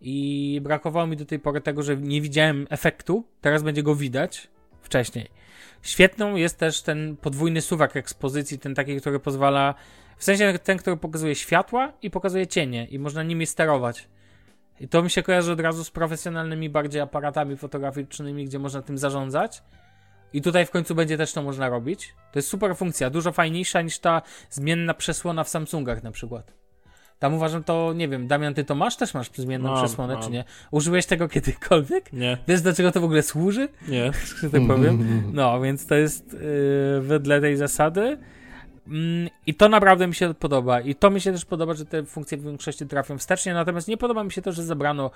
[0.00, 3.24] I brakowało mi do tej pory tego, że nie widziałem efektu.
[3.40, 4.48] Teraz będzie go widać
[4.82, 5.28] wcześniej.
[5.82, 9.74] Świetną jest też ten podwójny suwak ekspozycji, ten taki, który pozwala,
[10.16, 14.08] w sensie ten, który pokazuje światła i pokazuje cienie i można nimi sterować.
[14.80, 18.98] I to mi się kojarzy od razu z profesjonalnymi bardziej aparatami fotograficznymi, gdzie można tym
[18.98, 19.62] zarządzać.
[20.32, 22.14] I tutaj w końcu będzie też to można robić.
[22.32, 26.55] To jest super funkcja, dużo fajniejsza niż ta zmienna przesłona w Samsungach na przykład.
[27.18, 28.96] Tam uważam to, nie wiem, Damian, ty to masz?
[28.96, 30.22] Też masz zmienną Mam, przesłonę, mam.
[30.22, 30.44] czy nie?
[30.70, 32.12] Użyłeś tego kiedykolwiek?
[32.12, 33.68] Nie, Wiesz, do czego to w ogóle służy?
[33.88, 34.12] nie.
[34.40, 35.22] że tak powiem.
[35.32, 36.40] No, więc to jest yy,
[37.00, 38.18] wedle tej zasady.
[38.88, 40.80] Mm, I to naprawdę mi się podoba.
[40.80, 43.54] I to mi się też podoba, że te funkcje w większości trafią wstecznie.
[43.54, 45.10] Natomiast nie podoba mi się to, że zabrano,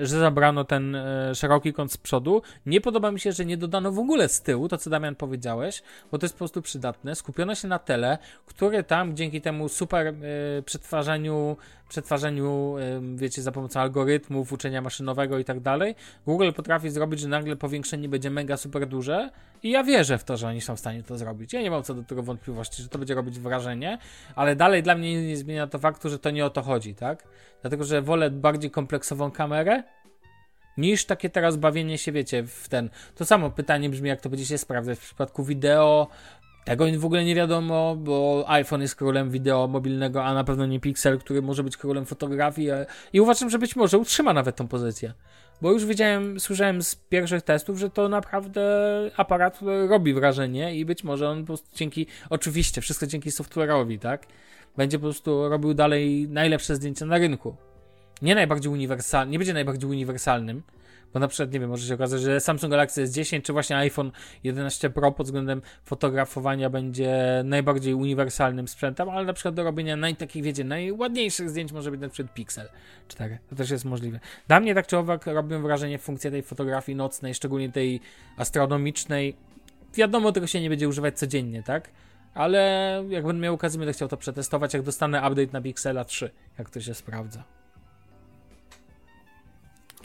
[0.00, 2.42] że zabrano ten e, szeroki kąt z przodu.
[2.66, 5.82] Nie podoba mi się, że nie dodano w ogóle z tyłu, to co Damian powiedziałeś,
[6.12, 7.14] bo to jest po prostu przydatne.
[7.14, 10.14] Skupiono się na tele, który tam dzięki temu super e,
[10.62, 11.56] przetwarzaniu,
[11.88, 12.76] przetwarzaniu,
[13.16, 15.94] wiecie, za pomocą algorytmów, uczenia maszynowego i tak dalej,
[16.26, 19.30] Google potrafi zrobić, że nagle powiększenie będzie mega super duże
[19.62, 21.52] i ja wierzę w to, że oni są w stanie to zrobić.
[21.52, 23.98] Ja nie mam co do tego wątpliwości, że to będzie robić wrażenie,
[24.34, 27.24] ale dalej dla mnie nie zmienia to faktu, że to nie o to chodzi, tak?
[27.62, 29.82] Dlatego, że wolę bardziej kompleksową kamerę
[30.76, 32.90] niż takie teraz bawienie się, wiecie, w ten.
[33.14, 36.08] To samo pytanie brzmi, jak to będzie się sprawdzać w przypadku wideo.
[36.66, 40.80] Tego w ogóle nie wiadomo, bo iPhone jest królem wideo mobilnego, a na pewno nie
[40.80, 42.70] Pixel, który może być królem fotografii.
[42.70, 45.14] e, I uważam, że być może utrzyma nawet tą pozycję.
[45.62, 48.62] Bo już wiedziałem, słyszałem z pierwszych testów, że to naprawdę
[49.16, 54.26] aparat robi wrażenie i być może on po prostu dzięki, oczywiście, wszystko dzięki software'owi, tak?
[54.76, 57.56] Będzie po prostu robił dalej najlepsze zdjęcia na rynku.
[58.22, 60.62] Nie najbardziej uniwersalny, nie będzie najbardziej uniwersalnym,
[61.12, 64.12] bo na przykład, nie wiem, może się okazać, że Samsung Galaxy S10 czy właśnie iPhone
[64.44, 70.16] 11 Pro pod względem fotografowania będzie najbardziej uniwersalnym sprzętem, ale na przykład do robienia naj,
[70.16, 72.68] takich, wiecie, najładniejszych zdjęć może być na przykład Pixel
[73.08, 73.38] 4.
[73.48, 74.20] To też jest możliwe.
[74.48, 78.00] Dla mnie tak czy owak robią wrażenie funkcje tej fotografii nocnej, szczególnie tej
[78.36, 79.36] astronomicznej.
[79.94, 81.90] Wiadomo, tego się nie będzie używać codziennie, tak?
[82.34, 86.30] Ale jak będę miał okazję, będę chciał to przetestować, jak dostanę update na Pixela 3,
[86.58, 87.44] jak to się sprawdza.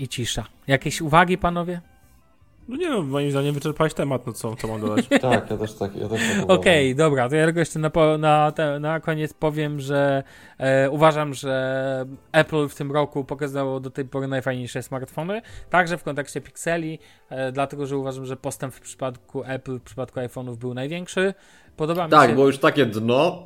[0.01, 0.45] I cisza.
[0.67, 1.81] Jakieś uwagi, panowie?
[2.67, 5.07] No nie no, moim zdaniem wyczerpałeś temat, no co, co mam dodać?
[5.21, 6.97] Tak, ja też tak, ja też tak Okej, uważam.
[6.97, 10.23] dobra, to ja tylko jeszcze na, na, na koniec powiem, że
[10.57, 16.03] e, uważam, że Apple w tym roku pokazało do tej pory najfajniejsze smartfony, także w
[16.03, 16.99] kontekście Pixeli,
[17.29, 21.33] e, dlatego, że uważam, że postęp w przypadku Apple, w przypadku iPhone'ów był największy.
[21.77, 22.35] Podoba mi Tak, się...
[22.35, 23.45] było już takie dno,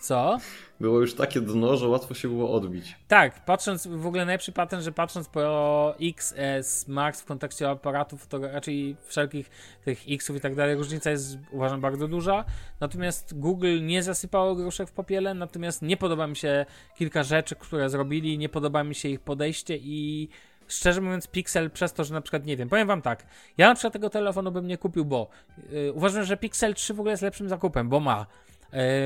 [0.00, 0.38] Co?
[0.80, 2.96] Było już takie dno, że łatwo się było odbić.
[3.08, 8.38] Tak, patrząc, w ogóle najlepszy patent, że patrząc po XS Max w kontekście aparatów, to
[8.38, 9.50] raczej wszelkich
[9.84, 12.44] tych Xów i tak dalej, różnica jest uważam bardzo duża.
[12.80, 16.66] Natomiast Google nie zasypało gruszek w popiele, natomiast nie podoba mi się
[16.96, 20.28] kilka rzeczy, które zrobili, nie podoba mi się ich podejście i
[20.68, 23.26] szczerze mówiąc Pixel przez to, że na przykład nie wiem, powiem wam tak,
[23.58, 25.28] ja na przykład tego telefonu bym nie kupił, bo
[25.72, 28.26] yy, uważam, że Pixel 3 w ogóle jest lepszym zakupem, bo ma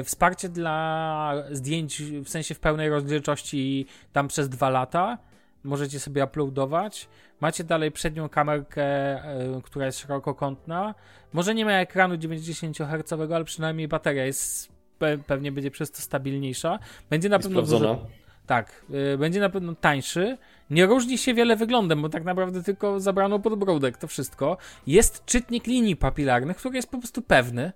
[0.05, 5.19] Wsparcie dla zdjęć w sensie w pełnej rozdzielczości tam przez dwa lata.
[5.65, 7.09] Możecie sobie uploadować.
[7.41, 10.95] Macie dalej przednią kamerkę, e, która jest szerokokątna.
[11.33, 16.03] Może nie ma ekranu 90 Hz, ale przynajmniej bateria jest pe- pewnie będzie przez to
[16.03, 16.79] stabilniejsza.
[17.11, 18.07] Będzie na pewno dużo,
[18.47, 18.85] tak,
[19.15, 20.39] y, będzie na pewno tańszy.
[20.71, 24.57] Nie różni się wiele wyglądem, bo tak naprawdę tylko zabrano podbródek, to wszystko.
[24.87, 27.73] Jest czytnik linii papilarnych, który jest po prostu pewny.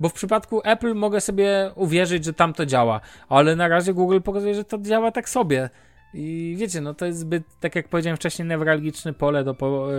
[0.00, 4.20] Bo w przypadku Apple mogę sobie uwierzyć, że tam to działa, ale na razie Google
[4.20, 5.70] pokazuje, że to działa tak sobie.
[6.14, 9.56] I wiecie, no to jest zbyt, tak jak powiedziałem wcześniej, newralgiczne pole do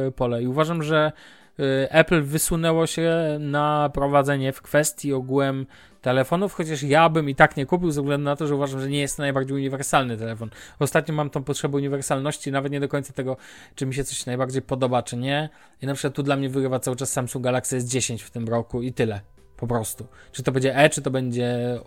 [0.08, 0.44] y, pole.
[0.44, 1.12] I uważam, że
[1.60, 5.66] y, Apple wysunęło się na prowadzenie w kwestii ogółem
[6.02, 8.89] telefonów, chociaż ja bym i tak nie kupił ze względu na to, że uważam, że
[8.89, 10.50] nie jest to najbardziej uniwersalny telefon.
[10.80, 13.38] Ostatnio mam tą potrzebę uniwersalności, nawet nie do końca tego,
[13.76, 15.50] czy mi się coś najbardziej podoba, czy nie.
[15.82, 18.82] I na przykład tu dla mnie wygrywa cały czas Samsung Galaxy S10 w tym roku
[18.82, 19.22] i tyle.
[19.58, 20.08] Po prostu.
[20.32, 21.80] Czy to będzie E, czy to będzie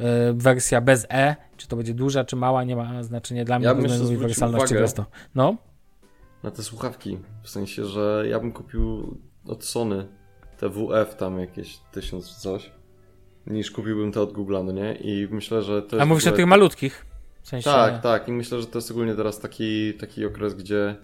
[0.00, 3.64] e, wersja bez E, czy to będzie duża, czy mała, nie ma znaczenia dla mnie
[3.66, 4.80] Ja jeszcze względem zwrócił uniwersalności uwagę.
[4.80, 5.06] bez to.
[5.34, 5.56] No,
[6.42, 7.18] Na te słuchawki.
[7.42, 9.16] W sensie, że ja bym kupił
[9.46, 10.08] od Sony
[10.58, 12.70] te WF tam jakieś tysiąc czy coś,
[13.46, 14.94] niż kupiłbym te od Google'a, no nie?
[14.94, 16.02] I myślę, że to jest...
[16.02, 17.06] a mówisz o ogóle- tych malutkich.
[17.42, 17.70] W sensie...
[17.70, 18.28] Tak, tak.
[18.28, 20.96] I myślę, że to jest ogólnie teraz taki, taki okres, gdzie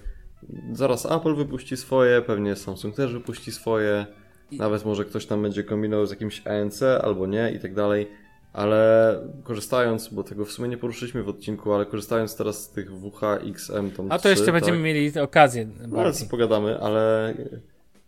[0.72, 4.06] zaraz Apple wypuści swoje, pewnie Samsung też wypuści swoje.
[4.52, 8.08] Nawet może ktoś tam będzie kombinował z jakimś ANC albo nie i tak dalej.
[8.52, 12.92] Ale korzystając, bo tego w sumie nie poruszyliśmy w odcinku, ale korzystając teraz z tych
[12.92, 17.34] WH-XM tam A to 3, jeszcze tak, będziemy mieli okazję No, ale pogadamy, ale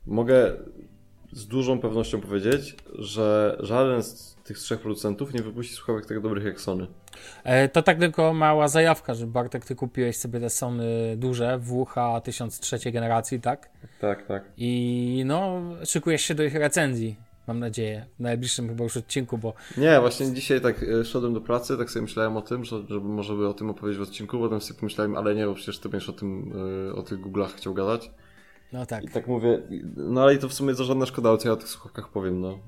[0.07, 0.53] mogę
[1.33, 6.45] z dużą pewnością powiedzieć, że żaden z tych trzech producentów nie wypuści słuchawek tak dobrych
[6.45, 6.87] jak Sony.
[7.45, 11.95] E, to tak tylko mała zajawka, że Bartek, ty kupiłeś sobie te Sony duże, WH
[12.25, 13.71] 1003 generacji, tak?
[14.01, 14.45] Tak, tak.
[14.57, 19.55] I no, szykujesz się do ich recenzji, mam nadzieję, w najbliższym chyba już odcinku, bo
[19.77, 23.09] Nie, właśnie dzisiaj tak e, szedłem do pracy, tak sobie myślałem o tym, że, żeby
[23.09, 25.89] może by o tym opowiedzieć w odcinku, potem sobie pomyślałem, ale nie, bo przecież ty
[25.89, 26.53] będziesz o tym,
[26.91, 28.11] e, o tych Google'ach chciał gadać.
[28.73, 29.05] no tak.
[29.05, 29.63] I tak mówię,
[29.97, 32.41] no ale i to w sumie za żadna szkoda, co ja o tych słuchawkach powiem,
[32.41, 32.59] no.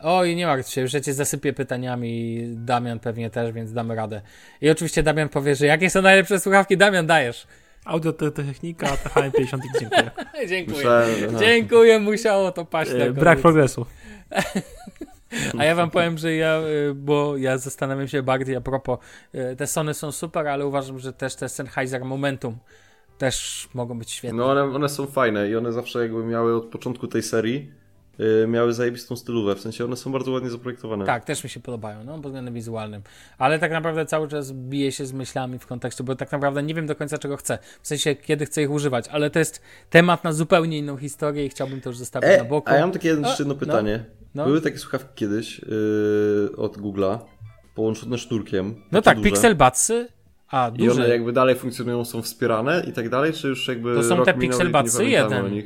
[0.00, 4.22] Oj, nie martw się, już ja cię zasypię pytaniami, Damian pewnie też, więc damy radę.
[4.60, 7.46] I oczywiście Damian powie, że jakie są najlepsze słuchawki, Damian, dajesz.
[7.84, 10.10] Audio te, technika, THM50, dziękuję.
[10.48, 10.76] Dziękuję.
[10.76, 11.38] Myślałem, aha.
[11.40, 13.12] Dziękuję, musiało to paść koniec.
[13.14, 13.86] Brak progresu.
[15.58, 18.98] A ja wam powiem, że ja, y, bo ja zastanawiam się bardziej a propos,
[19.34, 22.58] y, te Sony są super, ale uważam, że też te Sennheiser Momentum
[23.18, 24.38] też mogą być świetne.
[24.38, 27.72] No one, one są fajne i one zawsze jakby miały od początku tej serii,
[28.48, 31.04] miały zajebistą stylówę, w sensie one są bardzo ładnie zaprojektowane.
[31.04, 33.02] Tak, też mi się podobają, no, pod względem wizualnym.
[33.38, 36.74] Ale tak naprawdę cały czas biję się z myślami w kontekście, bo tak naprawdę nie
[36.74, 37.58] wiem do końca czego chcę.
[37.82, 41.48] W sensie, kiedy chcę ich używać, ale to jest temat na zupełnie inną historię i
[41.48, 42.70] chciałbym to już zostawić na E, boku.
[42.70, 44.04] a ja mam takie jedno, jedno no, pytanie.
[44.34, 44.44] no.
[44.44, 47.18] Były takie słuchawki kiedyś yy, od Google'a,
[47.74, 48.74] połączone sznurkiem.
[48.92, 49.30] No tak, duże.
[49.30, 50.08] Pixel Budsy,
[50.50, 53.94] a I one duże, jakby dalej funkcjonują, są wspierane i tak dalej, czy już jakby
[53.94, 55.62] To są te Pixel pamiętamy jeden.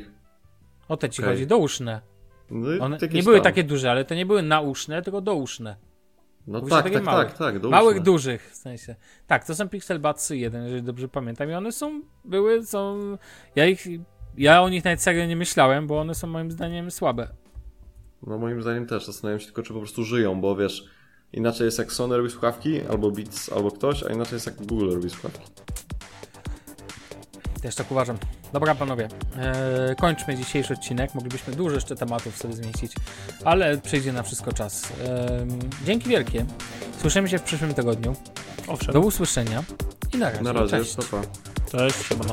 [0.87, 1.33] o te ci okej.
[1.33, 2.10] chodzi, douszne.
[2.51, 3.43] No One nie były tam.
[3.43, 5.75] takie duże, ale to nie były nauszne, tylko douszne.
[6.47, 7.27] No Mówisz o tak, takich tak, małych.
[7.27, 7.77] tak, tak, douszne.
[7.77, 8.95] Małych, dużych, w sensie.
[9.27, 11.49] Tak, to są Pixel Budsy 1, jeżeli dobrze pamiętam.
[11.49, 12.99] I one są, były, są...
[13.55, 13.85] Ja ich,
[14.37, 17.27] ja o nich nawet serio nie myślałem, bo one są moim zdaniem słabe.
[18.27, 20.85] No moim zdaniem też, zastanawiam się tylko, czy po prostu żyją, bo wiesz,
[21.33, 24.93] inaczej jest jak Sony robi słuchawki, albo Beats, albo ktoś, a inaczej jest jak Google
[24.93, 25.47] robi słuchawki.
[27.61, 28.17] Też tak uważam.
[28.53, 31.15] Dobra, panowie, eee, kończmy dzisiejszy odcinek.
[31.15, 32.93] Moglibyśmy dużo jeszcze tematów sobie zmieścić,
[33.45, 34.93] ale przyjdzie na wszystko czas.
[35.85, 36.45] Dzięki wielkie.
[37.01, 38.15] Słyszymy się w przyszłym tygodniu.
[38.67, 38.93] Owszem.
[38.93, 39.63] Do usłyszenia
[40.13, 40.41] i na razie.
[40.43, 40.95] Na razie, Cześć.
[40.95, 41.77] pa, pa.
[41.77, 42.31] Cześć, siemano.